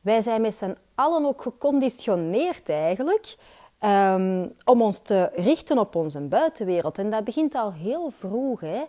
wij 0.02 0.22
zijn 0.22 0.42
met 0.42 0.56
z'n 0.56 0.78
allen 0.96 1.26
ook 1.26 1.42
geconditioneerd 1.42 2.70
eigenlijk 2.70 3.36
um, 3.80 4.54
om 4.66 4.82
ons 4.82 5.00
te 5.00 5.30
richten 5.34 5.78
op 5.78 5.96
onze 5.96 6.20
buitenwereld. 6.20 6.98
En 6.98 7.10
dat 7.10 7.24
begint 7.24 7.56
al 7.56 7.74
heel 7.74 8.12
vroeg. 8.20 8.60
Hè? 8.60 8.82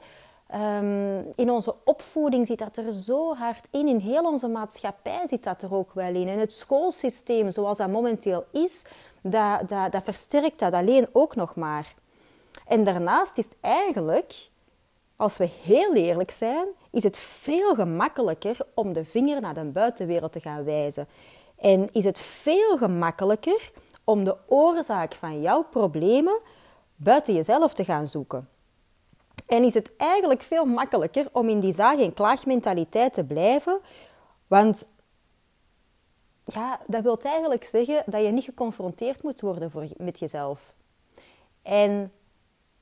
Um, 0.54 1.32
in 1.34 1.50
onze 1.50 1.74
opvoeding 1.84 2.46
zit 2.46 2.58
dat 2.58 2.76
er 2.76 2.92
zo 2.92 3.34
hard 3.34 3.68
in. 3.70 3.88
In 3.88 3.98
heel 3.98 4.24
onze 4.24 4.48
maatschappij 4.48 5.26
zit 5.26 5.44
dat 5.44 5.62
er 5.62 5.74
ook 5.74 5.92
wel 5.92 6.14
in. 6.14 6.28
En 6.28 6.38
het 6.38 6.52
schoolsysteem 6.52 7.50
zoals 7.50 7.78
dat 7.78 7.88
momenteel 7.88 8.44
is, 8.50 8.84
dat, 9.22 9.68
dat, 9.68 9.92
dat 9.92 10.04
versterkt 10.04 10.58
dat 10.58 10.72
alleen 10.72 11.08
ook 11.12 11.34
nog 11.34 11.54
maar. 11.54 11.94
En 12.66 12.84
daarnaast 12.84 13.38
is 13.38 13.44
het 13.44 13.56
eigenlijk, 13.60 14.48
als 15.16 15.36
we 15.36 15.48
heel 15.62 15.94
eerlijk 15.94 16.30
zijn, 16.30 16.66
is 16.90 17.02
het 17.02 17.18
veel 17.18 17.74
gemakkelijker 17.74 18.56
om 18.74 18.92
de 18.92 19.04
vinger 19.04 19.40
naar 19.40 19.54
de 19.54 19.64
buitenwereld 19.64 20.32
te 20.32 20.40
gaan 20.40 20.64
wijzen. 20.64 21.08
En 21.58 21.88
is 21.92 22.04
het 22.04 22.18
veel 22.18 22.76
gemakkelijker 22.76 23.70
om 24.04 24.24
de 24.24 24.36
oorzaak 24.46 25.14
van 25.14 25.40
jouw 25.40 25.62
problemen 25.62 26.40
buiten 26.96 27.34
jezelf 27.34 27.74
te 27.74 27.84
gaan 27.84 28.08
zoeken. 28.08 28.48
En 29.46 29.64
is 29.64 29.74
het 29.74 29.96
eigenlijk 29.96 30.42
veel 30.42 30.64
makkelijker 30.64 31.28
om 31.32 31.48
in 31.48 31.60
die 31.60 31.72
zaag- 31.72 32.00
en 32.00 32.14
klaagmentaliteit 32.14 33.14
te 33.14 33.24
blijven, 33.24 33.80
want 34.46 34.86
ja, 36.44 36.80
dat 36.86 37.02
wil 37.02 37.18
eigenlijk 37.18 37.64
zeggen 37.64 38.02
dat 38.06 38.24
je 38.24 38.30
niet 38.30 38.44
geconfronteerd 38.44 39.22
moet 39.22 39.40
worden 39.40 39.70
voor, 39.70 39.86
met 39.96 40.18
jezelf. 40.18 40.72
En 41.62 42.12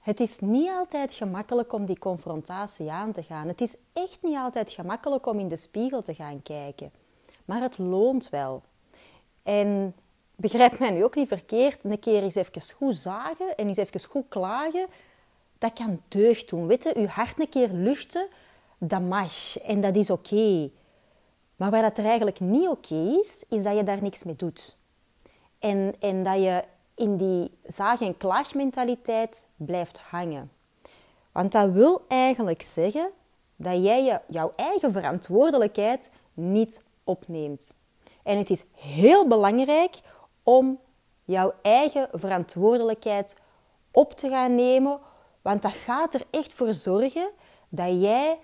het 0.00 0.20
is 0.20 0.38
niet 0.38 0.68
altijd 0.68 1.12
gemakkelijk 1.12 1.72
om 1.72 1.84
die 1.86 1.98
confrontatie 1.98 2.90
aan 2.90 3.12
te 3.12 3.22
gaan. 3.22 3.48
Het 3.48 3.60
is 3.60 3.76
echt 3.92 4.18
niet 4.22 4.36
altijd 4.36 4.70
gemakkelijk 4.70 5.26
om 5.26 5.38
in 5.38 5.48
de 5.48 5.56
spiegel 5.56 6.02
te 6.02 6.14
gaan 6.14 6.42
kijken. 6.42 6.90
Maar 7.44 7.60
het 7.60 7.78
loont 7.78 8.28
wel. 8.28 8.62
En 9.42 9.94
begrijp 10.36 10.78
mij 10.78 10.90
nu 10.90 11.04
ook 11.04 11.14
niet 11.14 11.28
verkeerd, 11.28 11.84
een 11.84 11.98
keer 11.98 12.22
eens 12.22 12.34
even 12.34 12.62
goed 12.74 12.96
zagen 12.96 13.56
en 13.56 13.68
eens 13.68 13.76
even 13.76 14.04
goed 14.04 14.24
klagen, 14.28 14.86
dat 15.58 15.72
kan 15.72 16.02
deugd 16.08 16.50
doen. 16.50 16.66
Weet 16.66 16.82
je, 16.82 17.06
hart 17.06 17.40
een 17.40 17.48
keer 17.48 17.68
luchten, 17.68 18.26
dat 18.78 19.00
mag 19.00 19.58
en 19.58 19.80
dat 19.80 19.96
is 19.96 20.10
oké. 20.10 20.70
Maar 21.60 21.70
waar 21.70 21.82
dat 21.82 21.98
er 21.98 22.04
eigenlijk 22.04 22.40
niet 22.40 22.68
oké 22.68 22.94
is, 22.94 23.44
is 23.48 23.62
dat 23.62 23.76
je 23.76 23.84
daar 23.84 24.02
niks 24.02 24.22
mee 24.22 24.36
doet. 24.36 24.76
En, 25.58 25.94
en 25.98 26.22
dat 26.22 26.34
je 26.34 26.64
in 26.94 27.16
die 27.16 27.50
zaag- 27.62 28.00
en 28.00 28.16
klaagmentaliteit 28.16 29.46
blijft 29.56 29.98
hangen. 29.98 30.50
Want 31.32 31.52
dat 31.52 31.70
wil 31.70 32.04
eigenlijk 32.08 32.62
zeggen 32.62 33.10
dat 33.56 33.84
jij 33.84 34.04
je, 34.04 34.20
jouw 34.26 34.52
eigen 34.56 34.92
verantwoordelijkheid 34.92 36.10
niet 36.34 36.84
opneemt. 37.04 37.74
En 38.22 38.38
het 38.38 38.50
is 38.50 38.64
heel 38.74 39.26
belangrijk 39.26 40.00
om 40.42 40.78
jouw 41.24 41.54
eigen 41.62 42.08
verantwoordelijkheid 42.12 43.36
op 43.90 44.12
te 44.12 44.28
gaan 44.28 44.54
nemen, 44.54 44.98
want 45.42 45.62
dat 45.62 45.72
gaat 45.72 46.14
er 46.14 46.22
echt 46.30 46.52
voor 46.52 46.74
zorgen 46.74 47.30
dat 47.68 48.00
jij 48.00 48.38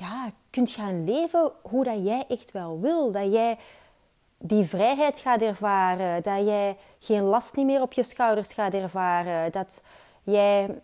ja, 0.00 0.30
kunt 0.50 0.70
gaan 0.70 1.04
leven 1.04 1.52
hoe 1.62 1.84
dat 1.84 2.04
jij 2.04 2.24
echt 2.28 2.52
wel 2.52 2.80
wil. 2.80 3.12
Dat 3.12 3.32
jij 3.32 3.58
die 4.38 4.64
vrijheid 4.64 5.18
gaat 5.18 5.40
ervaren, 5.40 6.22
dat 6.22 6.46
jij 6.46 6.76
geen 6.98 7.22
last 7.22 7.56
niet 7.56 7.66
meer 7.66 7.82
op 7.82 7.92
je 7.92 8.02
schouders 8.02 8.52
gaat 8.52 8.74
ervaren, 8.74 9.52
dat 9.52 9.82
jij 10.22 10.80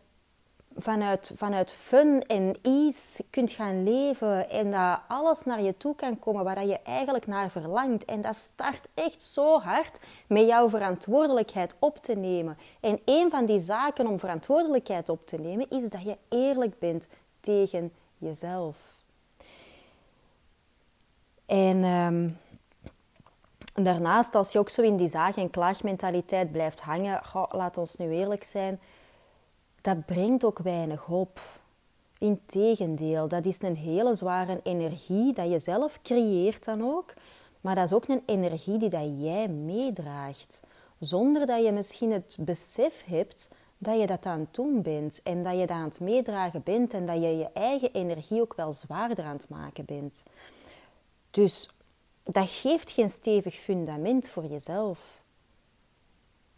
vanuit, 0.77 1.33
vanuit 1.35 1.71
fun 1.71 2.23
en 2.27 2.55
ease 2.63 3.25
kunt 3.31 3.51
gaan 3.51 3.83
leven 3.83 4.51
en 4.51 4.71
dat 4.71 4.99
alles 5.09 5.45
naar 5.45 5.63
je 5.63 5.77
toe 5.77 5.95
kan 5.95 6.19
komen 6.19 6.45
waar 6.45 6.67
je 6.67 6.81
eigenlijk 6.83 7.27
naar 7.27 7.51
verlangt. 7.51 8.05
En 8.05 8.21
dat 8.21 8.37
start 8.37 8.89
echt 8.95 9.23
zo 9.23 9.61
hard 9.61 10.01
met 10.27 10.47
jouw 10.47 10.69
verantwoordelijkheid 10.69 11.75
op 11.79 11.99
te 12.03 12.15
nemen. 12.15 12.59
En 12.81 13.01
een 13.05 13.31
van 13.31 13.47
die 13.47 13.61
zaken 13.61 14.07
om 14.07 14.19
verantwoordelijkheid 14.19 15.09
op 15.09 15.27
te 15.27 15.39
nemen 15.39 15.71
is 15.71 15.89
dat 15.89 16.03
je 16.03 16.17
eerlijk 16.29 16.79
bent 16.79 17.09
tegen 17.41 17.93
jezelf. 18.19 18.92
En 21.53 21.85
ehm, 21.85 22.31
daarnaast, 23.85 24.35
als 24.35 24.53
je 24.53 24.59
ook 24.59 24.69
zo 24.69 24.83
in 24.83 24.97
die 24.97 25.09
zaag- 25.09 25.37
en 25.37 25.51
klaagmentaliteit 25.51 26.53
blijft 26.53 26.81
hangen, 26.81 27.23
laat 27.51 27.79
ons 27.79 27.97
nu 27.97 28.11
eerlijk 28.11 28.45
zijn, 28.45 28.81
dat 29.81 30.07
brengt 30.07 30.45
ook 30.45 30.59
weinig 30.59 31.05
hoop. 31.05 31.41
Integendeel, 32.19 33.29
dat 33.29 33.47
is 33.47 33.63
een 33.63 33.77
hele 33.77 34.15
zware 34.15 34.61
energie 34.63 35.33
dat 35.33 35.51
je 35.51 35.59
zelf 35.59 35.99
creëert 36.03 36.65
dan 36.65 36.83
ook, 36.83 37.15
maar 37.61 37.75
dat 37.75 37.85
is 37.85 37.93
ook 37.93 38.09
een 38.09 38.23
energie 38.27 38.79
die 38.79 38.89
dat 38.89 39.11
jij 39.19 39.49
meedraagt, 39.49 40.61
zonder 40.99 41.47
dat 41.47 41.65
je 41.65 41.73
misschien 41.73 42.13
het 42.13 42.37
besef 42.41 43.03
hebt 43.05 43.49
dat 43.79 44.01
je 44.01 44.07
dat 44.07 44.27
aan 44.27 44.41
het 44.41 44.55
doen 44.55 44.83
bent 44.83 45.21
en 45.23 45.43
dat 45.43 45.53
je 45.53 45.67
dat 45.67 45.77
aan 45.77 45.85
het 45.85 46.01
meedragen 46.01 46.63
bent 46.63 46.95
en 46.95 47.07
dat 47.07 47.17
je 47.17 47.37
je 47.37 47.49
eigen 47.53 47.93
energie 47.93 48.41
ook 48.41 48.55
wel 48.55 48.73
zwaarder 48.73 49.25
aan 49.25 49.37
het 49.37 49.49
maken 49.49 49.85
bent. 49.85 50.23
Dus 51.33 51.69
dat 52.23 52.51
geeft 52.51 52.91
geen 52.91 53.11
stevig 53.11 53.55
fundament 53.55 54.29
voor 54.29 54.45
jezelf. 54.45 55.23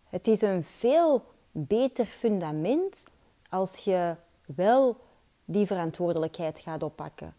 Het 0.08 0.26
is 0.26 0.40
een 0.40 0.64
veel 0.64 1.24
beter 1.50 2.06
fundament 2.06 3.04
als 3.50 3.76
je 3.76 4.14
wel 4.46 4.96
die 5.44 5.66
verantwoordelijkheid 5.66 6.58
gaat 6.58 6.82
oppakken. 6.82 7.34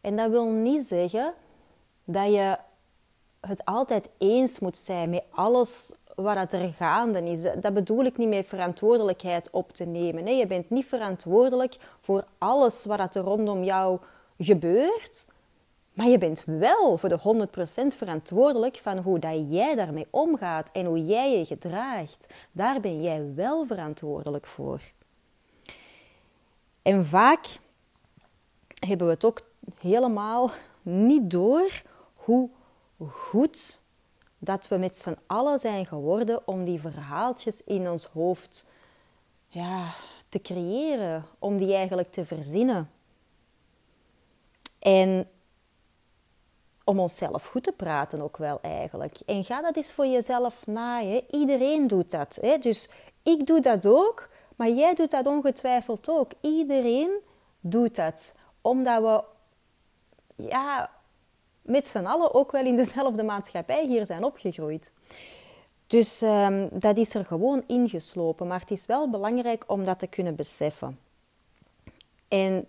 En 0.00 0.16
dat 0.16 0.30
wil 0.30 0.46
niet 0.46 0.86
zeggen 0.86 1.34
dat 2.04 2.26
je 2.32 2.58
het 3.40 3.64
altijd 3.64 4.08
eens 4.18 4.58
moet 4.58 4.78
zijn 4.78 5.10
met 5.10 5.24
alles 5.30 5.94
wat 6.14 6.52
er 6.52 6.72
gaande 6.72 7.30
is. 7.30 7.42
Dat 7.42 7.74
bedoel 7.74 8.04
ik 8.04 8.16
niet 8.16 8.28
met 8.28 8.46
verantwoordelijkheid 8.46 9.50
op 9.50 9.72
te 9.72 9.84
nemen. 9.84 10.36
Je 10.36 10.46
bent 10.46 10.70
niet 10.70 10.86
verantwoordelijk 10.86 11.76
voor 12.00 12.24
alles 12.38 12.84
wat 12.84 13.14
er 13.14 13.22
rondom 13.22 13.62
jou 13.62 13.98
gebeurt. 14.38 15.26
Maar 15.94 16.08
je 16.08 16.18
bent 16.18 16.42
wel 16.44 16.96
voor 16.96 17.08
de 17.08 17.48
100% 17.92 17.96
verantwoordelijk 17.96 18.76
van 18.76 18.98
hoe 18.98 19.18
dat 19.18 19.44
jij 19.48 19.74
daarmee 19.74 20.06
omgaat 20.10 20.70
en 20.72 20.84
hoe 20.84 21.06
jij 21.06 21.38
je 21.38 21.44
gedraagt. 21.44 22.26
Daar 22.52 22.80
ben 22.80 23.02
jij 23.02 23.34
wel 23.34 23.66
verantwoordelijk 23.66 24.46
voor. 24.46 24.80
En 26.82 27.04
vaak 27.04 27.58
hebben 28.86 29.06
we 29.06 29.12
het 29.12 29.24
ook 29.24 29.40
helemaal 29.78 30.50
niet 30.82 31.30
door 31.30 31.82
hoe 32.16 32.50
goed 33.08 33.80
dat 34.38 34.68
we 34.68 34.76
met 34.76 34.96
z'n 34.96 35.18
allen 35.26 35.58
zijn 35.58 35.86
geworden 35.86 36.46
om 36.46 36.64
die 36.64 36.80
verhaaltjes 36.80 37.64
in 37.64 37.90
ons 37.90 38.04
hoofd 38.04 38.66
ja, 39.46 39.94
te 40.28 40.40
creëren, 40.40 41.24
om 41.38 41.56
die 41.56 41.74
eigenlijk 41.74 42.12
te 42.12 42.24
verzinnen. 42.24 42.90
En 44.78 45.28
om 46.84 46.98
onszelf 46.98 47.46
goed 47.46 47.62
te 47.62 47.72
praten 47.72 48.20
ook 48.20 48.36
wel 48.36 48.58
eigenlijk. 48.62 49.18
En 49.26 49.44
ga 49.44 49.62
dat 49.62 49.76
eens 49.76 49.92
voor 49.92 50.06
jezelf 50.06 50.66
naaien. 50.66 51.22
Iedereen 51.30 51.86
doet 51.86 52.10
dat. 52.10 52.38
Hè? 52.40 52.58
Dus 52.58 52.90
ik 53.22 53.46
doe 53.46 53.60
dat 53.60 53.86
ook, 53.86 54.28
maar 54.56 54.70
jij 54.70 54.94
doet 54.94 55.10
dat 55.10 55.26
ongetwijfeld 55.26 56.08
ook. 56.08 56.32
Iedereen 56.40 57.18
doet 57.60 57.94
dat. 57.94 58.34
Omdat 58.60 59.02
we 59.02 59.22
ja, 60.48 60.90
met 61.62 61.86
z'n 61.86 62.04
allen 62.04 62.34
ook 62.34 62.52
wel 62.52 62.64
in 62.64 62.76
dezelfde 62.76 63.22
maatschappij 63.22 63.86
hier 63.86 64.06
zijn 64.06 64.24
opgegroeid. 64.24 64.92
Dus 65.86 66.22
um, 66.22 66.68
dat 66.72 66.96
is 66.96 67.14
er 67.14 67.24
gewoon 67.24 67.64
ingeslopen. 67.66 68.46
Maar 68.46 68.60
het 68.60 68.70
is 68.70 68.86
wel 68.86 69.10
belangrijk 69.10 69.64
om 69.66 69.84
dat 69.84 69.98
te 69.98 70.06
kunnen 70.06 70.34
beseffen. 70.34 70.98
En 72.28 72.68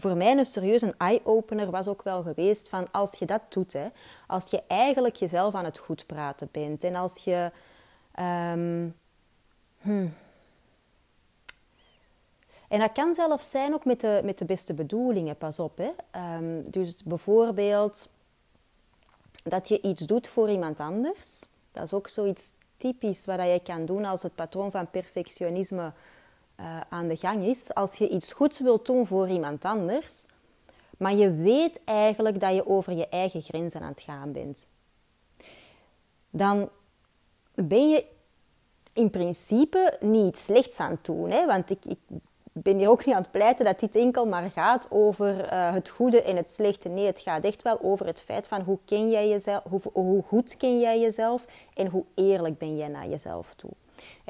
voor 0.00 0.16
mij 0.16 0.38
een 0.38 0.46
serieuze 0.46 0.94
eye-opener 0.98 1.70
was 1.70 1.88
ook 1.88 2.02
wel 2.02 2.22
geweest 2.22 2.68
van 2.68 2.90
als 2.90 3.18
je 3.18 3.26
dat 3.26 3.42
doet, 3.48 3.72
hè, 3.72 3.88
als 4.26 4.50
je 4.50 4.62
eigenlijk 4.66 5.16
jezelf 5.16 5.54
aan 5.54 5.64
het 5.64 5.78
goed 5.78 6.06
praten 6.06 6.48
bent 6.50 6.84
en 6.84 6.94
als 6.94 7.16
je. 7.24 7.50
Um, 8.20 8.96
hmm. 9.80 10.12
En 12.68 12.78
dat 12.78 12.92
kan 12.92 13.14
zelfs 13.14 13.50
zijn 13.50 13.74
ook 13.74 13.84
met 13.84 14.00
de, 14.00 14.20
met 14.24 14.38
de 14.38 14.44
beste 14.44 14.74
bedoelingen, 14.74 15.36
pas 15.36 15.58
op. 15.58 15.78
Hè. 15.78 15.90
Um, 16.36 16.70
dus 16.70 17.02
bijvoorbeeld 17.02 18.08
dat 19.42 19.68
je 19.68 19.80
iets 19.80 20.02
doet 20.02 20.28
voor 20.28 20.50
iemand 20.50 20.80
anders. 20.80 21.42
Dat 21.72 21.84
is 21.84 21.92
ook 21.92 22.08
zoiets 22.08 22.52
typisch 22.76 23.24
wat 23.26 23.40
je 23.40 23.60
kan 23.62 23.86
doen 23.86 24.04
als 24.04 24.22
het 24.22 24.34
patroon 24.34 24.70
van 24.70 24.90
perfectionisme 24.90 25.92
uh, 26.60 26.80
aan 26.88 27.08
de 27.08 27.16
gang 27.16 27.44
is. 27.44 27.74
Als 27.74 27.94
je 27.94 28.08
iets 28.08 28.32
goeds 28.32 28.58
wilt 28.58 28.86
doen 28.86 29.06
voor 29.06 29.28
iemand 29.28 29.64
anders, 29.64 30.24
maar 30.98 31.14
je 31.14 31.34
weet 31.34 31.84
eigenlijk 31.84 32.40
dat 32.40 32.54
je 32.54 32.66
over 32.66 32.92
je 32.92 33.08
eigen 33.08 33.42
grenzen 33.42 33.80
aan 33.80 33.88
het 33.88 34.00
gaan 34.00 34.32
bent, 34.32 34.66
dan 36.30 36.68
ben 37.54 37.88
je 37.88 38.04
in 38.92 39.10
principe 39.10 39.96
niet 40.00 40.38
slechts 40.38 40.80
aan 40.80 40.90
het 40.90 41.04
doen. 41.04 41.30
Hè? 41.30 41.46
Want 41.46 41.70
ik, 41.70 41.96
ben 42.52 42.78
hier 42.78 42.88
ook 42.88 43.04
niet 43.04 43.14
aan 43.14 43.22
het 43.22 43.30
pleiten 43.30 43.64
dat 43.64 43.80
dit 43.80 43.96
enkel 43.96 44.26
maar 44.26 44.50
gaat 44.50 44.86
over 44.90 45.52
uh, 45.52 45.72
het 45.72 45.88
goede 45.88 46.22
en 46.22 46.36
het 46.36 46.50
slechte. 46.50 46.88
Nee, 46.88 47.06
het 47.06 47.20
gaat 47.20 47.44
echt 47.44 47.62
wel 47.62 47.78
over 47.82 48.06
het 48.06 48.20
feit 48.20 48.46
van 48.46 48.60
hoe, 48.60 48.78
ken 48.84 49.10
jij 49.10 49.28
jezelf, 49.28 49.62
hoe, 49.68 49.80
hoe 49.92 50.22
goed 50.22 50.56
ken 50.56 50.80
jij 50.80 51.00
jezelf 51.00 51.44
en 51.74 51.86
hoe 51.86 52.04
eerlijk 52.14 52.58
ben 52.58 52.76
jij 52.76 52.88
naar 52.88 53.08
jezelf 53.08 53.54
toe. 53.56 53.70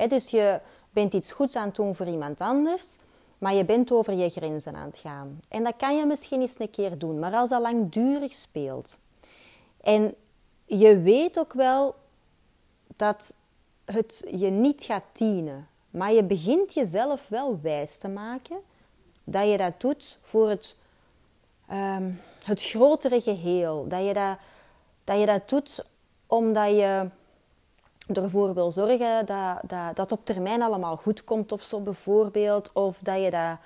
Dus 0.09 0.31
je 0.31 0.61
bent 0.91 1.13
iets 1.13 1.33
goeds 1.33 1.57
aan 1.57 1.67
het 1.67 1.75
doen 1.75 1.95
voor 1.95 2.07
iemand 2.07 2.41
anders, 2.41 2.97
maar 3.39 3.55
je 3.55 3.65
bent 3.65 3.93
over 3.93 4.13
je 4.13 4.31
grenzen 4.31 4.75
aan 4.75 4.87
het 4.87 4.97
gaan. 4.97 5.41
En 5.49 5.65
dat 5.65 5.75
kan 5.77 5.97
je 5.97 6.07
misschien 6.07 6.41
eens 6.41 6.59
een 6.59 6.71
keer 6.71 6.99
doen, 6.99 7.19
maar 7.19 7.33
als 7.33 7.49
dat 7.49 7.61
langdurig 7.61 8.33
speelt 8.33 8.99
en 9.81 10.15
je 10.65 11.01
weet 11.01 11.39
ook 11.39 11.53
wel 11.53 11.95
dat 12.97 13.35
het 13.85 14.25
je 14.31 14.51
niet 14.51 14.83
gaat 14.83 15.05
dienen, 15.13 15.69
maar 15.91 16.13
je 16.13 16.25
begint 16.25 16.75
jezelf 16.75 17.29
wel 17.29 17.61
wijs 17.63 17.97
te 17.97 18.09
maken 18.09 18.57
dat 19.25 19.51
je 19.51 19.57
dat 19.57 19.81
doet 19.81 20.19
voor 20.23 20.49
het, 20.49 20.77
um, 21.73 22.21
het 22.45 22.63
grotere 22.63 23.21
geheel. 23.21 23.89
Dat 23.89 24.07
je 24.07 24.15
dat, 24.15 24.39
dat 25.05 25.19
je 25.19 25.27
dat 25.27 25.49
doet 25.49 25.85
omdat 26.27 26.69
je 26.69 27.09
ervoor 28.17 28.55
wil 28.55 28.73
zorgen 28.73 29.27
dat, 29.27 29.59
dat 29.67 29.97
dat 29.97 30.13
op 30.13 30.25
termijn 30.25 30.63
allemaal 30.63 30.97
goed 30.97 31.25
komt 31.25 31.53
of 31.53 31.63
zo 31.63 31.81
bijvoorbeeld. 31.81 32.73
Of 32.73 32.99
dat 33.03 33.23
je 33.23 33.31
dat 33.31 33.59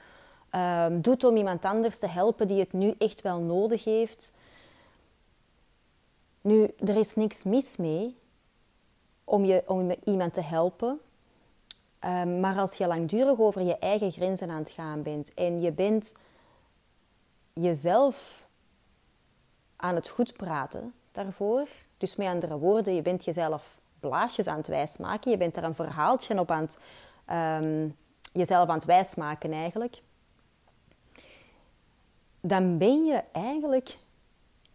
um, 0.61 1.01
doet 1.01 1.25
om 1.25 1.37
iemand 1.37 1.65
anders 1.65 1.99
te 1.99 2.09
helpen 2.09 2.47
die 2.47 2.61
het 2.61 2.73
nu 2.73 2.95
echt 2.99 3.21
wel 3.21 3.41
nodig 3.41 3.85
heeft. 3.85 4.33
Nu, 6.41 6.75
er 6.79 6.97
is 6.97 7.15
niks 7.15 7.45
mis 7.45 7.77
mee. 7.77 8.17
om, 9.25 9.45
je, 9.45 9.63
om 9.67 9.91
iemand 10.05 10.35
te 10.35 10.43
helpen. 10.43 11.01
Ehm, 11.99 12.41
maar 12.41 12.59
als 12.59 12.75
je 12.75 12.87
langdurig 12.87 13.39
over 13.39 13.63
je 13.63 13.79
eigen 13.79 14.11
grenzen 14.11 14.51
aan 14.51 14.59
het 14.59 14.71
gaan 14.71 15.03
bent 15.03 15.35
en 15.35 15.61
je 15.61 15.73
bent 15.73 16.13
jezelf 17.53 18.47
aan 19.77 19.95
het 19.95 20.09
goed 20.09 20.33
praten 20.33 20.95
daarvoor, 21.13 21.69
dus 21.99 22.17
met 22.17 22.27
andere 22.27 22.59
woorden, 22.59 22.95
je 22.95 23.03
bent 23.03 23.25
jezelf 23.25 23.81
blaasjes 24.09 24.47
aan 24.47 24.57
het 24.57 24.67
wijsmaken, 24.67 25.31
je 25.31 25.37
bent 25.37 25.57
er 25.57 25.65
een 25.65 25.75
verhaaltje 25.75 26.39
op 26.39 26.51
aan 26.51 26.63
het, 26.63 26.81
ehm, 27.25 27.89
jezelf 28.33 28.69
aan 28.69 28.75
het 28.75 28.85
wijsmaken 28.85 29.53
eigenlijk, 29.53 30.03
dan 32.41 32.79
ben 32.79 33.05
je 33.05 33.23
eigenlijk 33.33 33.97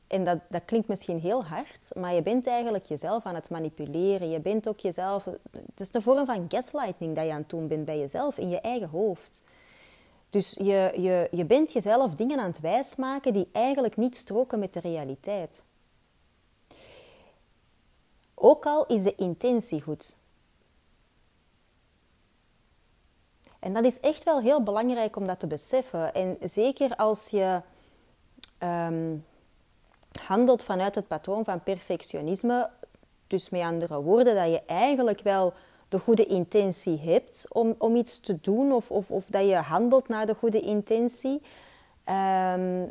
en 0.09 0.23
dat, 0.23 0.39
dat 0.49 0.65
klinkt 0.65 0.87
misschien 0.87 1.19
heel 1.19 1.45
hard, 1.45 1.89
maar 1.95 2.13
je 2.13 2.21
bent 2.21 2.47
eigenlijk 2.47 2.85
jezelf 2.85 3.23
aan 3.23 3.35
het 3.35 3.49
manipuleren. 3.49 4.29
Je 4.29 4.39
bent 4.39 4.67
ook 4.67 4.79
jezelf. 4.79 5.25
Het 5.51 5.79
is 5.79 5.89
een 5.91 6.01
vorm 6.01 6.25
van 6.25 6.45
gaslighting 6.47 7.15
dat 7.15 7.25
je 7.25 7.31
aan 7.31 7.39
het 7.39 7.49
doen 7.49 7.67
bent 7.67 7.85
bij 7.85 7.99
jezelf, 7.99 8.37
in 8.37 8.49
je 8.49 8.61
eigen 8.61 8.89
hoofd. 8.89 9.43
Dus 10.29 10.55
je, 10.57 10.93
je, 10.95 11.27
je 11.31 11.45
bent 11.45 11.73
jezelf 11.73 12.15
dingen 12.15 12.39
aan 12.39 12.49
het 12.49 12.59
wijsmaken 12.59 13.33
die 13.33 13.49
eigenlijk 13.51 13.97
niet 13.97 14.15
stroken 14.15 14.59
met 14.59 14.73
de 14.73 14.79
realiteit. 14.79 15.63
Ook 18.41 18.65
al 18.65 18.85
is 18.85 19.03
de 19.03 19.15
intentie 19.15 19.81
goed. 19.81 20.17
En 23.59 23.73
dat 23.73 23.83
is 23.83 23.99
echt 23.99 24.23
wel 24.23 24.41
heel 24.41 24.63
belangrijk 24.63 25.15
om 25.15 25.27
dat 25.27 25.39
te 25.39 25.47
beseffen. 25.47 26.13
En 26.13 26.37
zeker 26.41 26.95
als 26.95 27.27
je 27.27 27.61
ehm, 28.57 29.17
handelt 30.21 30.63
vanuit 30.63 30.95
het 30.95 31.07
patroon 31.07 31.43
van 31.43 31.63
perfectionisme. 31.63 32.69
Dus 33.27 33.49
met 33.49 33.61
andere 33.61 34.01
woorden, 34.01 34.35
dat 34.35 34.49
je 34.49 34.61
eigenlijk 34.65 35.21
wel 35.21 35.53
de 35.89 35.99
goede 35.99 36.25
intentie 36.25 36.99
hebt 36.99 37.45
om, 37.49 37.75
om 37.77 37.95
iets 37.95 38.19
te 38.19 38.41
doen 38.41 38.71
of, 38.71 38.91
of, 38.91 39.11
of 39.11 39.25
dat 39.25 39.45
je 39.45 39.55
handelt 39.55 40.07
naar 40.07 40.25
de 40.25 40.35
goede 40.35 40.61
intentie. 40.61 41.41
Ehm, 42.03 42.87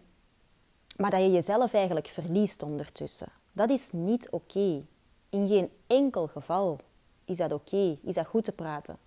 maar 0.96 1.10
dat 1.10 1.20
je 1.20 1.30
jezelf 1.30 1.72
eigenlijk 1.72 2.06
verliest 2.06 2.62
ondertussen. 2.62 3.28
Dat 3.52 3.70
is 3.70 3.92
niet 3.92 4.30
oké. 4.30 4.82
In 5.30 5.48
geen 5.48 5.70
enkel 5.86 6.26
geval 6.26 6.78
is 7.24 7.36
dat 7.36 7.52
oké, 7.52 7.98
is 8.02 8.14
dat 8.14 8.26
goed 8.26 8.44
te 8.44 8.52
praten. 8.52 8.98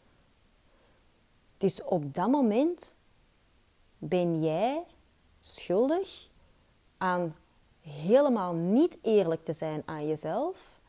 Dus 1.57 1.83
op 1.83 2.13
dat 2.13 2.29
moment 2.29 2.95
ben 3.97 4.43
jij 4.43 4.83
schuldig 5.39 6.29
aan 6.97 7.35
helemaal 7.81 8.53
niet 8.53 8.97
eerlijk 9.01 9.43
te 9.43 9.53
zijn 9.53 9.83
aan 9.85 10.07
jezelf. 10.07 10.79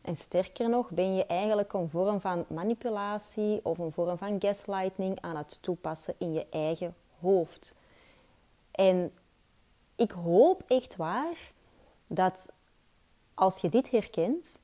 En 0.00 0.16
sterker 0.16 0.68
nog, 0.68 0.90
ben 0.90 1.14
je 1.14 1.26
eigenlijk 1.26 1.72
een 1.72 1.90
vorm 1.90 2.20
van 2.20 2.44
manipulatie 2.48 3.60
of 3.62 3.78
een 3.78 3.92
vorm 3.92 4.18
van 4.18 4.40
gaslighting 4.40 5.20
aan 5.20 5.36
het 5.36 5.58
toepassen 5.62 6.14
in 6.18 6.32
je 6.32 6.46
eigen 6.50 6.94
hoofd. 7.20 7.76
En 8.70 9.12
ik 9.96 10.10
hoop 10.10 10.62
echt 10.66 10.96
waar 10.96 11.52
dat 12.06 12.52
als 13.38 13.60
je 13.60 13.68
dit 13.68 13.90
herkent, 13.90 14.58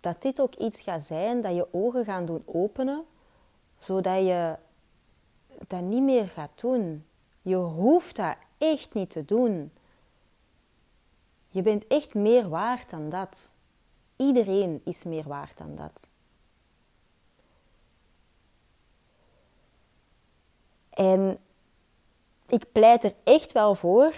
dat 0.00 0.22
dit 0.22 0.40
ook 0.40 0.54
iets 0.54 0.80
gaat 0.80 1.02
zijn 1.02 1.40
dat 1.40 1.54
je 1.54 1.74
ogen 1.74 2.04
gaan 2.04 2.26
doen 2.26 2.42
openen, 2.46 3.04
zodat 3.78 4.26
je 4.26 4.56
dat 5.66 5.82
niet 5.82 6.02
meer 6.02 6.28
gaat 6.28 6.60
doen. 6.60 7.06
Je 7.42 7.56
hoeft 7.56 8.16
dat 8.16 8.36
echt 8.58 8.94
niet 8.94 9.10
te 9.10 9.24
doen. 9.24 9.72
Je 11.48 11.62
bent 11.62 11.86
echt 11.86 12.14
meer 12.14 12.48
waard 12.48 12.90
dan 12.90 13.08
dat. 13.08 13.52
Iedereen 14.16 14.80
is 14.84 15.04
meer 15.04 15.28
waard 15.28 15.58
dan 15.58 15.74
dat. 15.74 16.06
En 20.90 21.38
ik 22.46 22.72
pleit 22.72 23.04
er 23.04 23.14
echt 23.24 23.52
wel 23.52 23.74
voor 23.74 24.14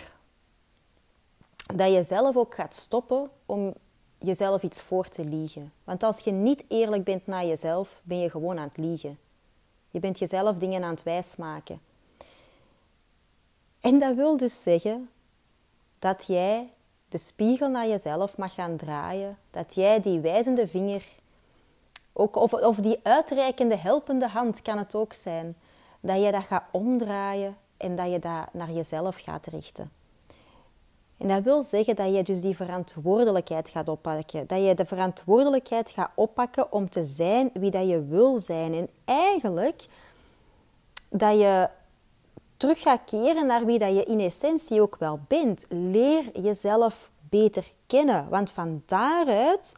dat 1.67 1.93
je 1.93 2.03
zelf 2.03 2.37
ook 2.37 2.55
gaat 2.55 2.75
stoppen 2.75 3.31
om 3.47 3.75
jezelf 4.19 4.63
iets 4.63 4.83
voor 4.83 5.09
te 5.09 5.25
liegen. 5.25 5.73
Want 5.85 6.03
als 6.03 6.19
je 6.19 6.31
niet 6.31 6.65
eerlijk 6.69 7.05
bent 7.05 7.27
naar 7.27 7.47
jezelf, 7.47 8.01
ben 8.03 8.19
je 8.19 8.31
gewoon 8.31 8.59
aan 8.59 8.69
het 8.69 8.77
liegen. 8.77 9.19
Je 9.91 10.01
bent 10.01 10.19
jezelf 10.19 10.57
dingen 10.57 10.83
aan 10.83 10.91
het 10.91 11.03
wijsmaken. 11.03 11.81
En 13.81 13.99
dat 13.99 14.15
wil 14.15 14.37
dus 14.37 14.63
zeggen 14.63 15.11
dat 15.99 16.25
jij 16.27 16.71
de 17.09 17.19
spiegel 17.19 17.69
naar 17.69 17.89
jezelf 17.89 18.37
mag 18.37 18.55
gaan 18.55 18.77
draaien. 18.77 19.39
Dat 19.51 19.75
jij 19.75 20.01
die 20.01 20.21
wijzende 20.21 20.69
vinger, 20.69 21.05
ook, 22.13 22.37
of, 22.37 22.53
of 22.53 22.77
die 22.77 23.01
uitreikende, 23.03 23.77
helpende 23.77 24.29
hand 24.29 24.63
kan 24.63 24.79
het 24.79 24.95
ook 24.95 25.13
zijn, 25.13 25.57
dat 26.01 26.23
je 26.23 26.33
dat 26.33 26.45
gaat 26.45 26.65
omdraaien 26.71 27.57
en 27.77 27.97
dat 27.97 28.11
je 28.11 28.19
dat 28.19 28.53
naar 28.53 28.71
jezelf 28.71 29.19
gaat 29.19 29.47
richten. 29.47 29.91
En 31.19 31.29
dat 31.29 31.43
wil 31.43 31.63
zeggen 31.63 31.97
dat 31.97 32.15
je 32.15 32.23
dus 32.23 32.41
die 32.41 32.57
verantwoordelijkheid 32.57 33.69
gaat 33.69 33.89
oppakken. 33.89 34.47
Dat 34.47 34.65
je 34.65 34.75
de 34.75 34.85
verantwoordelijkheid 34.85 35.91
gaat 35.91 36.11
oppakken 36.15 36.73
om 36.73 36.89
te 36.89 37.05
zijn 37.05 37.51
wie 37.53 37.71
dat 37.71 37.89
je 37.89 38.05
wil 38.05 38.41
zijn. 38.41 38.75
En 38.75 38.89
eigenlijk 39.05 39.87
dat 41.09 41.39
je 41.39 41.69
terug 42.57 42.81
gaat 42.81 43.01
keren 43.05 43.47
naar 43.47 43.65
wie 43.65 43.79
dat 43.79 43.95
je 43.95 44.05
in 44.05 44.21
essentie 44.21 44.81
ook 44.81 44.97
wel 44.97 45.21
bent. 45.29 45.67
Leer 45.69 46.41
jezelf 46.41 47.11
beter 47.29 47.73
kennen. 47.87 48.29
Want 48.29 48.51
van 48.51 48.83
daaruit 48.87 49.77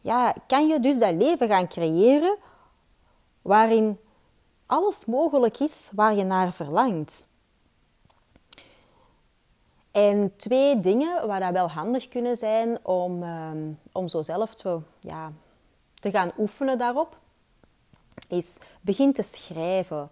ja, 0.00 0.34
kan 0.46 0.66
je 0.66 0.80
dus 0.80 0.98
dat 0.98 1.14
leven 1.14 1.48
gaan 1.48 1.68
creëren 1.68 2.36
waarin 3.42 3.98
alles 4.66 5.04
mogelijk 5.04 5.58
is 5.58 5.90
waar 5.94 6.14
je 6.14 6.24
naar 6.24 6.52
verlangt. 6.52 7.26
En 9.96 10.32
twee 10.36 10.80
dingen 10.80 11.26
waar 11.26 11.40
dat 11.40 11.52
wel 11.52 11.70
handig 11.70 12.08
kunnen 12.08 12.36
zijn 12.36 12.78
om, 12.82 13.22
um, 13.22 13.78
om 13.92 14.08
zo 14.08 14.22
zelf 14.22 14.54
te, 14.54 14.78
ja, 15.00 15.32
te 15.94 16.10
gaan 16.10 16.32
oefenen 16.38 16.78
daarop, 16.78 17.16
is 18.28 18.58
begin 18.80 19.12
te 19.12 19.22
schrijven. 19.22 20.10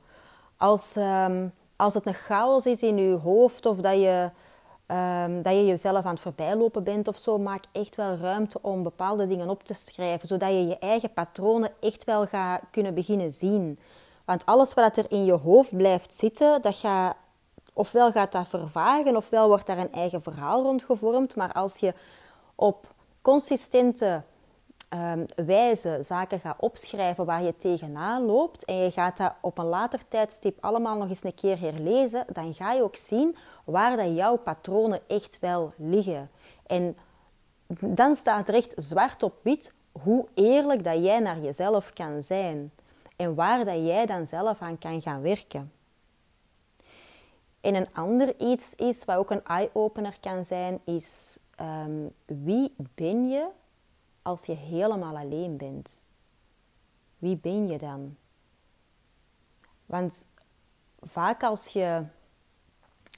Als, 0.56 0.96
um, 0.96 1.52
als 1.76 1.94
het 1.94 2.06
een 2.06 2.14
chaos 2.14 2.66
is 2.66 2.82
in 2.82 2.96
je 2.96 3.14
hoofd 3.14 3.66
of 3.66 3.76
dat 3.76 3.96
je, 3.96 4.30
um, 4.86 5.42
dat 5.42 5.52
je 5.52 5.66
jezelf 5.66 6.04
aan 6.04 6.14
het 6.14 6.20
voorbijlopen 6.20 6.84
bent 6.84 7.08
of 7.08 7.18
zo, 7.18 7.38
maak 7.38 7.64
echt 7.72 7.96
wel 7.96 8.16
ruimte 8.16 8.58
om 8.62 8.82
bepaalde 8.82 9.26
dingen 9.26 9.48
op 9.50 9.64
te 9.64 9.74
schrijven, 9.74 10.28
zodat 10.28 10.50
je 10.50 10.66
je 10.66 10.78
eigen 10.78 11.12
patronen 11.12 11.72
echt 11.80 12.04
wel 12.04 12.26
gaat 12.26 12.60
kunnen 12.70 12.94
beginnen 12.94 13.32
zien. 13.32 13.78
Want 14.24 14.46
alles 14.46 14.74
wat 14.74 14.96
er 14.96 15.06
in 15.08 15.24
je 15.24 15.32
hoofd 15.32 15.76
blijft 15.76 16.14
zitten, 16.14 16.62
dat 16.62 16.76
gaat, 16.76 17.16
ofwel 17.74 18.12
gaat 18.12 18.32
dat 18.32 18.48
vervagen, 18.48 19.16
ofwel 19.16 19.48
wordt 19.48 19.66
daar 19.66 19.78
een 19.78 19.92
eigen 19.92 20.22
verhaal 20.22 20.62
rond 20.62 20.82
gevormd. 20.82 21.36
Maar 21.36 21.52
als 21.52 21.76
je 21.76 21.94
op 22.54 22.94
consistente 23.22 24.22
um, 24.90 25.26
wijze 25.46 25.98
zaken 26.02 26.40
gaat 26.40 26.60
opschrijven 26.60 27.24
waar 27.24 27.42
je 27.42 27.56
tegenaan 27.56 28.22
loopt 28.22 28.64
en 28.64 28.76
je 28.76 28.90
gaat 28.90 29.16
dat 29.16 29.32
op 29.40 29.58
een 29.58 29.64
later 29.64 30.00
tijdstip 30.08 30.58
allemaal 30.60 30.96
nog 30.96 31.08
eens 31.08 31.24
een 31.24 31.34
keer 31.34 31.60
herlezen, 31.60 32.24
dan 32.32 32.54
ga 32.54 32.72
je 32.72 32.82
ook 32.82 32.96
zien 32.96 33.36
waar 33.64 33.96
dat 33.96 34.16
jouw 34.16 34.36
patronen 34.36 35.00
echt 35.06 35.38
wel 35.40 35.70
liggen. 35.76 36.30
En 36.66 36.96
dan 37.80 38.14
staat 38.14 38.48
er 38.48 38.54
echt 38.54 38.72
zwart 38.76 39.22
op 39.22 39.34
wit 39.42 39.74
hoe 40.02 40.26
eerlijk 40.34 40.84
dat 40.84 41.04
jij 41.04 41.18
naar 41.18 41.40
jezelf 41.40 41.92
kan 41.92 42.22
zijn 42.22 42.72
en 43.16 43.34
waar 43.34 43.64
dat 43.64 43.86
jij 43.86 44.06
dan 44.06 44.26
zelf 44.26 44.60
aan 44.60 44.78
kan 44.78 45.02
gaan 45.02 45.22
werken. 45.22 45.72
En 47.64 47.74
een 47.74 47.94
ander 47.94 48.40
iets 48.40 48.74
is, 48.74 49.04
wat 49.04 49.16
ook 49.16 49.30
een 49.30 49.44
eye-opener 49.44 50.16
kan 50.20 50.44
zijn, 50.44 50.80
is 50.84 51.38
um, 51.60 52.12
wie 52.24 52.74
ben 52.94 53.28
je 53.28 53.48
als 54.22 54.46
je 54.46 54.52
helemaal 54.52 55.16
alleen 55.16 55.56
bent? 55.56 56.00
Wie 57.18 57.36
ben 57.36 57.66
je 57.66 57.78
dan? 57.78 58.16
Want 59.86 60.26
vaak 61.00 61.42
als 61.42 61.66
je 61.66 62.04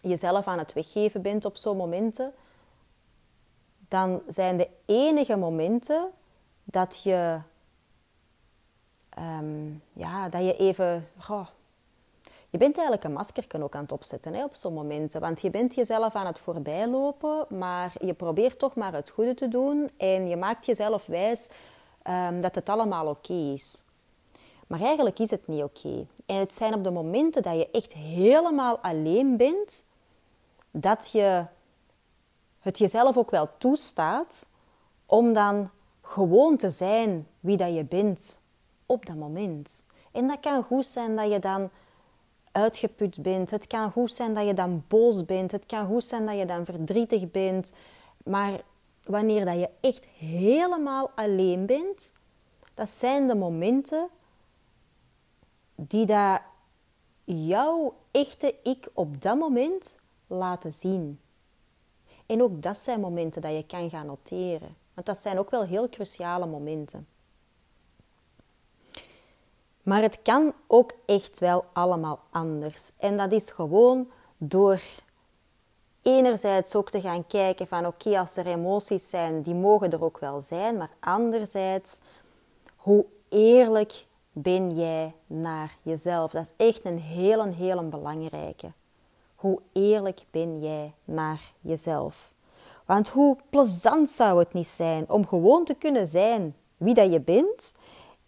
jezelf 0.00 0.46
aan 0.46 0.58
het 0.58 0.72
weggeven 0.72 1.22
bent 1.22 1.44
op 1.44 1.56
zo'n 1.56 1.76
momenten, 1.76 2.32
dan 3.88 4.22
zijn 4.26 4.56
de 4.56 4.68
enige 4.84 5.36
momenten 5.36 6.10
dat 6.64 7.02
je, 7.02 7.40
um, 9.18 9.82
ja, 9.92 10.28
dat 10.28 10.44
je 10.44 10.56
even 10.56 11.08
je 12.50 12.58
bent 12.58 12.76
eigenlijk 12.76 13.04
een 13.04 13.12
maskerken 13.12 13.62
ook 13.62 13.74
aan 13.74 13.82
het 13.82 13.92
opzetten 13.92 14.34
hè, 14.34 14.44
op 14.44 14.54
zo'n 14.54 14.74
momenten. 14.74 15.20
Want 15.20 15.40
je 15.40 15.50
bent 15.50 15.74
jezelf 15.74 16.14
aan 16.14 16.26
het 16.26 16.38
voorbijlopen, 16.38 17.46
maar 17.48 17.92
je 18.00 18.14
probeert 18.14 18.58
toch 18.58 18.74
maar 18.74 18.92
het 18.92 19.10
goede 19.10 19.34
te 19.34 19.48
doen. 19.48 19.90
En 19.96 20.28
je 20.28 20.36
maakt 20.36 20.66
jezelf 20.66 21.06
wijs 21.06 21.48
um, 22.08 22.40
dat 22.40 22.54
het 22.54 22.68
allemaal 22.68 23.06
oké 23.06 23.32
is. 23.32 23.82
Maar 24.66 24.80
eigenlijk 24.80 25.18
is 25.18 25.30
het 25.30 25.46
niet 25.46 25.62
oké. 25.62 26.06
En 26.26 26.36
het 26.36 26.54
zijn 26.54 26.74
op 26.74 26.84
de 26.84 26.90
momenten 26.90 27.42
dat 27.42 27.56
je 27.56 27.70
echt 27.70 27.92
helemaal 27.92 28.78
alleen 28.78 29.36
bent, 29.36 29.82
dat 30.70 31.10
je 31.12 31.44
het 32.60 32.78
jezelf 32.78 33.16
ook 33.16 33.30
wel 33.30 33.48
toestaat 33.58 34.46
om 35.06 35.32
dan 35.32 35.70
gewoon 36.02 36.56
te 36.56 36.70
zijn 36.70 37.26
wie 37.40 37.56
dat 37.56 37.74
je 37.74 37.84
bent 37.84 38.38
op 38.86 39.06
dat 39.06 39.16
moment. 39.16 39.82
En 40.12 40.26
dat 40.26 40.40
kan 40.40 40.62
goed 40.62 40.86
zijn 40.86 41.16
dat 41.16 41.32
je 41.32 41.38
dan 41.38 41.70
uitgeput 42.56 43.22
bent. 43.22 43.50
Het 43.50 43.66
kan 43.66 43.90
goed 43.90 44.12
zijn 44.12 44.34
dat 44.34 44.46
je 44.46 44.54
dan 44.54 44.84
boos 44.88 45.24
bent. 45.24 45.52
Het 45.52 45.66
kan 45.66 45.86
goed 45.86 46.04
zijn 46.04 46.26
dat 46.26 46.38
je 46.38 46.44
dan 46.44 46.64
verdrietig 46.64 47.30
bent. 47.30 47.72
Maar 48.24 48.60
wanneer 49.02 49.44
dat 49.44 49.58
je 49.58 49.68
echt 49.80 50.04
helemaal 50.04 51.10
alleen 51.14 51.66
bent, 51.66 52.12
dat 52.74 52.88
zijn 52.88 53.28
de 53.28 53.34
momenten 53.34 54.08
die 55.74 56.06
dat 56.06 56.40
jouw 57.24 57.94
echte 58.10 58.54
ik 58.62 58.88
op 58.92 59.22
dat 59.22 59.38
moment 59.38 59.96
laten 60.26 60.72
zien. 60.72 61.20
En 62.26 62.42
ook 62.42 62.62
dat 62.62 62.76
zijn 62.76 63.00
momenten 63.00 63.42
dat 63.42 63.52
je 63.52 63.66
kan 63.66 63.90
gaan 63.90 64.06
noteren. 64.06 64.76
Want 64.94 65.06
dat 65.06 65.16
zijn 65.16 65.38
ook 65.38 65.50
wel 65.50 65.62
heel 65.62 65.88
cruciale 65.88 66.46
momenten. 66.46 67.06
Maar 69.86 70.02
het 70.02 70.22
kan 70.22 70.52
ook 70.66 70.92
echt 71.04 71.38
wel 71.38 71.64
allemaal 71.72 72.20
anders. 72.30 72.90
En 72.98 73.16
dat 73.16 73.32
is 73.32 73.50
gewoon 73.50 74.10
door 74.36 74.80
enerzijds 76.02 76.74
ook 76.74 76.90
te 76.90 77.00
gaan 77.00 77.26
kijken 77.26 77.66
van 77.66 77.86
oké, 77.86 78.18
als 78.18 78.36
er 78.36 78.46
emoties 78.46 79.08
zijn, 79.08 79.42
die 79.42 79.54
mogen 79.54 79.90
er 79.90 80.04
ook 80.04 80.18
wel 80.18 80.40
zijn. 80.40 80.76
Maar 80.76 80.90
anderzijds, 81.00 81.98
hoe 82.76 83.04
eerlijk 83.28 84.06
ben 84.32 84.76
jij 84.76 85.14
naar 85.26 85.76
jezelf? 85.82 86.30
Dat 86.30 86.44
is 86.44 86.66
echt 86.66 86.84
een 86.84 86.98
hele, 86.98 87.48
hele 87.48 87.82
belangrijke. 87.82 88.72
Hoe 89.34 89.60
eerlijk 89.72 90.24
ben 90.30 90.60
jij 90.60 90.92
naar 91.04 91.40
jezelf? 91.60 92.32
Want 92.84 93.08
hoe 93.08 93.36
plezant 93.50 94.10
zou 94.10 94.38
het 94.38 94.52
niet 94.52 94.68
zijn 94.68 95.10
om 95.10 95.26
gewoon 95.26 95.64
te 95.64 95.74
kunnen 95.74 96.06
zijn 96.06 96.56
wie 96.76 96.94
dat 96.94 97.12
je 97.12 97.20
bent, 97.20 97.72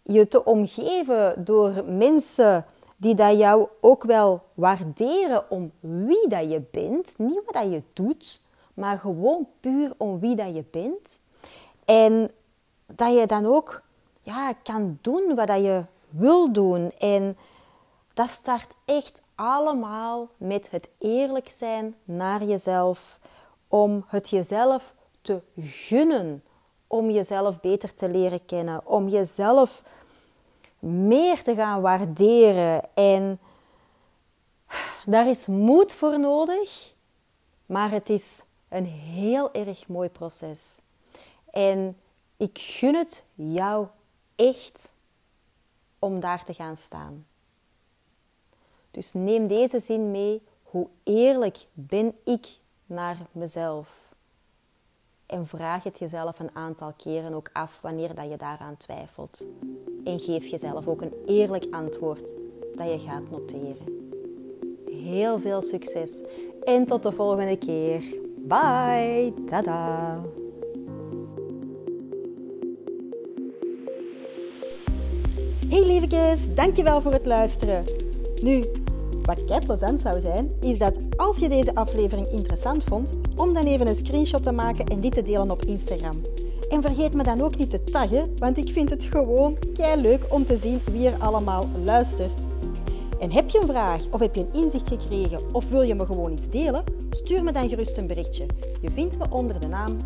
je 0.09 0.27
te 0.27 0.45
omgeven 0.45 1.43
door 1.43 1.83
mensen 1.85 2.65
die 2.97 3.15
dat 3.15 3.37
jou 3.37 3.67
ook 3.81 4.03
wel 4.03 4.41
waarderen 4.53 5.49
om 5.49 5.71
wie 5.79 6.27
dat 6.27 6.51
je 6.51 6.61
bent, 6.71 7.13
niet 7.17 7.41
wat 7.45 7.53
dat 7.53 7.71
je 7.71 7.81
doet, 7.93 8.41
maar 8.73 8.99
gewoon 8.99 9.47
puur 9.59 9.93
om 9.97 10.19
wie 10.19 10.35
dat 10.35 10.55
je 10.55 10.63
bent. 10.71 11.19
En 11.85 12.31
dat 12.85 13.13
je 13.13 13.25
dan 13.25 13.45
ook 13.45 13.81
ja, 14.21 14.53
kan 14.63 14.97
doen 15.01 15.35
wat 15.35 15.47
dat 15.47 15.59
je 15.59 15.85
wil 16.09 16.51
doen. 16.51 16.91
En 16.91 17.37
dat 18.13 18.29
start 18.29 18.73
echt 18.85 19.21
allemaal 19.35 20.29
met 20.37 20.71
het 20.71 20.89
eerlijk 20.97 21.49
zijn 21.49 21.95
naar 22.03 22.43
jezelf. 22.43 23.19
Om 23.67 24.03
het 24.07 24.29
jezelf 24.29 24.93
te 25.21 25.41
gunnen. 25.59 26.43
Om 26.87 27.09
jezelf 27.09 27.59
beter 27.59 27.93
te 27.93 28.09
leren 28.09 28.45
kennen. 28.45 28.87
Om 28.87 29.07
jezelf 29.07 29.83
meer 30.79 31.43
te 31.43 31.55
gaan 31.55 31.81
waarderen. 31.81 32.89
En 32.93 33.39
daar 35.05 35.27
is 35.27 35.47
moed 35.47 35.93
voor 35.93 36.19
nodig. 36.19 36.93
Maar 37.65 37.91
het 37.91 38.09
is 38.09 38.41
een 38.69 38.85
heel 38.85 39.53
erg 39.53 39.87
mooi 39.87 40.09
proces. 40.09 40.79
En 41.51 41.97
ik 42.37 42.57
gun 42.57 42.95
het 42.95 43.25
jou 43.35 43.87
echt 44.35 44.93
om 45.99 46.19
daar 46.19 46.43
te 46.43 46.53
gaan 46.53 46.77
staan. 46.77 47.25
Dus 48.91 49.13
neem 49.13 49.47
deze 49.47 49.79
zin 49.79 50.11
mee. 50.11 50.41
Hoe 50.63 50.87
eerlijk 51.03 51.57
ben 51.73 52.17
ik 52.23 52.47
naar 52.85 53.17
mezelf? 53.31 53.98
En 55.29 55.47
vraag 55.47 55.83
het 55.83 55.99
jezelf 55.99 56.39
een 56.39 56.55
aantal 56.55 56.93
keren 56.97 57.33
ook 57.33 57.49
af 57.53 57.79
wanneer 57.81 58.15
dat 58.15 58.29
je 58.29 58.37
daaraan 58.37 58.77
twijfelt. 58.77 59.45
En 60.03 60.19
geef 60.19 60.45
jezelf 60.45 60.87
ook 60.87 61.01
een 61.01 61.13
eerlijk 61.25 61.65
antwoord 61.71 62.33
dat 62.75 62.87
je 62.91 62.99
gaat 62.99 63.29
noteren. 63.29 63.97
Heel 64.85 65.39
veel 65.39 65.61
succes 65.61 66.23
en 66.63 66.85
tot 66.85 67.03
de 67.03 67.11
volgende 67.11 67.57
keer. 67.57 68.03
Bye! 68.37 69.33
Tada! 69.45 70.21
Hey 75.67 75.85
lievekes, 75.85 76.55
dankjewel 76.55 77.01
voor 77.01 77.13
het 77.13 77.25
luisteren. 77.25 77.83
Nu, 78.41 78.65
wat 79.35 79.43
kei 79.43 79.65
plezant 79.65 80.01
zou 80.01 80.19
zijn, 80.19 80.51
is 80.59 80.77
dat 80.77 80.97
als 81.15 81.37
je 81.37 81.49
deze 81.49 81.75
aflevering 81.75 82.27
interessant 82.27 82.83
vond, 82.83 83.13
om 83.35 83.53
dan 83.53 83.65
even 83.65 83.87
een 83.87 83.95
screenshot 83.95 84.43
te 84.43 84.51
maken 84.51 84.85
en 84.85 85.01
dit 85.01 85.13
te 85.13 85.21
delen 85.21 85.51
op 85.51 85.65
Instagram. 85.65 86.21
En 86.69 86.81
vergeet 86.81 87.13
me 87.13 87.23
dan 87.23 87.41
ook 87.41 87.57
niet 87.57 87.69
te 87.69 87.83
taggen, 87.83 88.35
want 88.37 88.57
ik 88.57 88.69
vind 88.69 88.89
het 88.89 89.03
gewoon 89.03 89.57
kei 89.73 90.01
leuk 90.01 90.25
om 90.29 90.45
te 90.45 90.57
zien 90.57 90.81
wie 90.91 91.07
er 91.07 91.19
allemaal 91.19 91.67
luistert. 91.83 92.43
En 93.19 93.31
heb 93.31 93.49
je 93.49 93.59
een 93.59 93.67
vraag 93.67 94.01
of 94.11 94.19
heb 94.19 94.35
je 94.35 94.41
een 94.41 94.61
inzicht 94.61 94.87
gekregen 94.87 95.39
of 95.51 95.69
wil 95.69 95.81
je 95.81 95.95
me 95.95 96.05
gewoon 96.05 96.31
iets 96.31 96.49
delen? 96.49 96.83
Stuur 97.09 97.43
me 97.43 97.51
dan 97.51 97.69
gerust 97.69 97.97
een 97.97 98.07
berichtje. 98.07 98.45
Je 98.81 98.91
vindt 98.91 99.17
me 99.17 99.25
onder 99.29 99.59
de 99.59 99.67
naam 99.67 99.97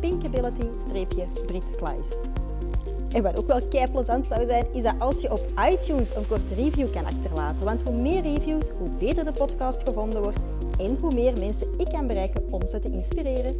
pinkability-britkleis. 0.00 2.08
En 3.12 3.22
wat 3.22 3.38
ook 3.38 3.46
wel 3.46 3.62
kei 3.68 3.90
plezant 3.90 4.28
zou 4.28 4.44
zijn, 4.44 4.66
is 4.72 4.82
dat 4.82 4.94
als 4.98 5.20
je 5.20 5.32
op 5.32 5.46
iTunes 5.70 6.14
een 6.14 6.26
korte 6.26 6.54
review 6.54 6.92
kan 6.92 7.04
achterlaten. 7.04 7.64
Want 7.64 7.82
hoe 7.82 7.94
meer 7.94 8.22
reviews, 8.22 8.68
hoe 8.78 8.90
beter 8.90 9.24
de 9.24 9.32
podcast 9.32 9.82
gevonden 9.82 10.22
wordt 10.22 10.38
en 10.78 10.98
hoe 11.00 11.14
meer 11.14 11.38
mensen 11.38 11.68
ik 11.78 11.88
kan 11.88 12.06
bereiken 12.06 12.42
om 12.50 12.66
ze 12.66 12.78
te 12.78 12.90
inspireren. 12.90 13.56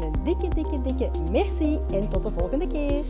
Een 0.00 0.24
dikke, 0.24 0.48
dikke, 0.54 0.82
dikke 0.82 1.10
merci 1.30 1.78
en 1.90 2.08
tot 2.08 2.22
de 2.22 2.30
volgende 2.30 2.66
keer. 2.66 3.04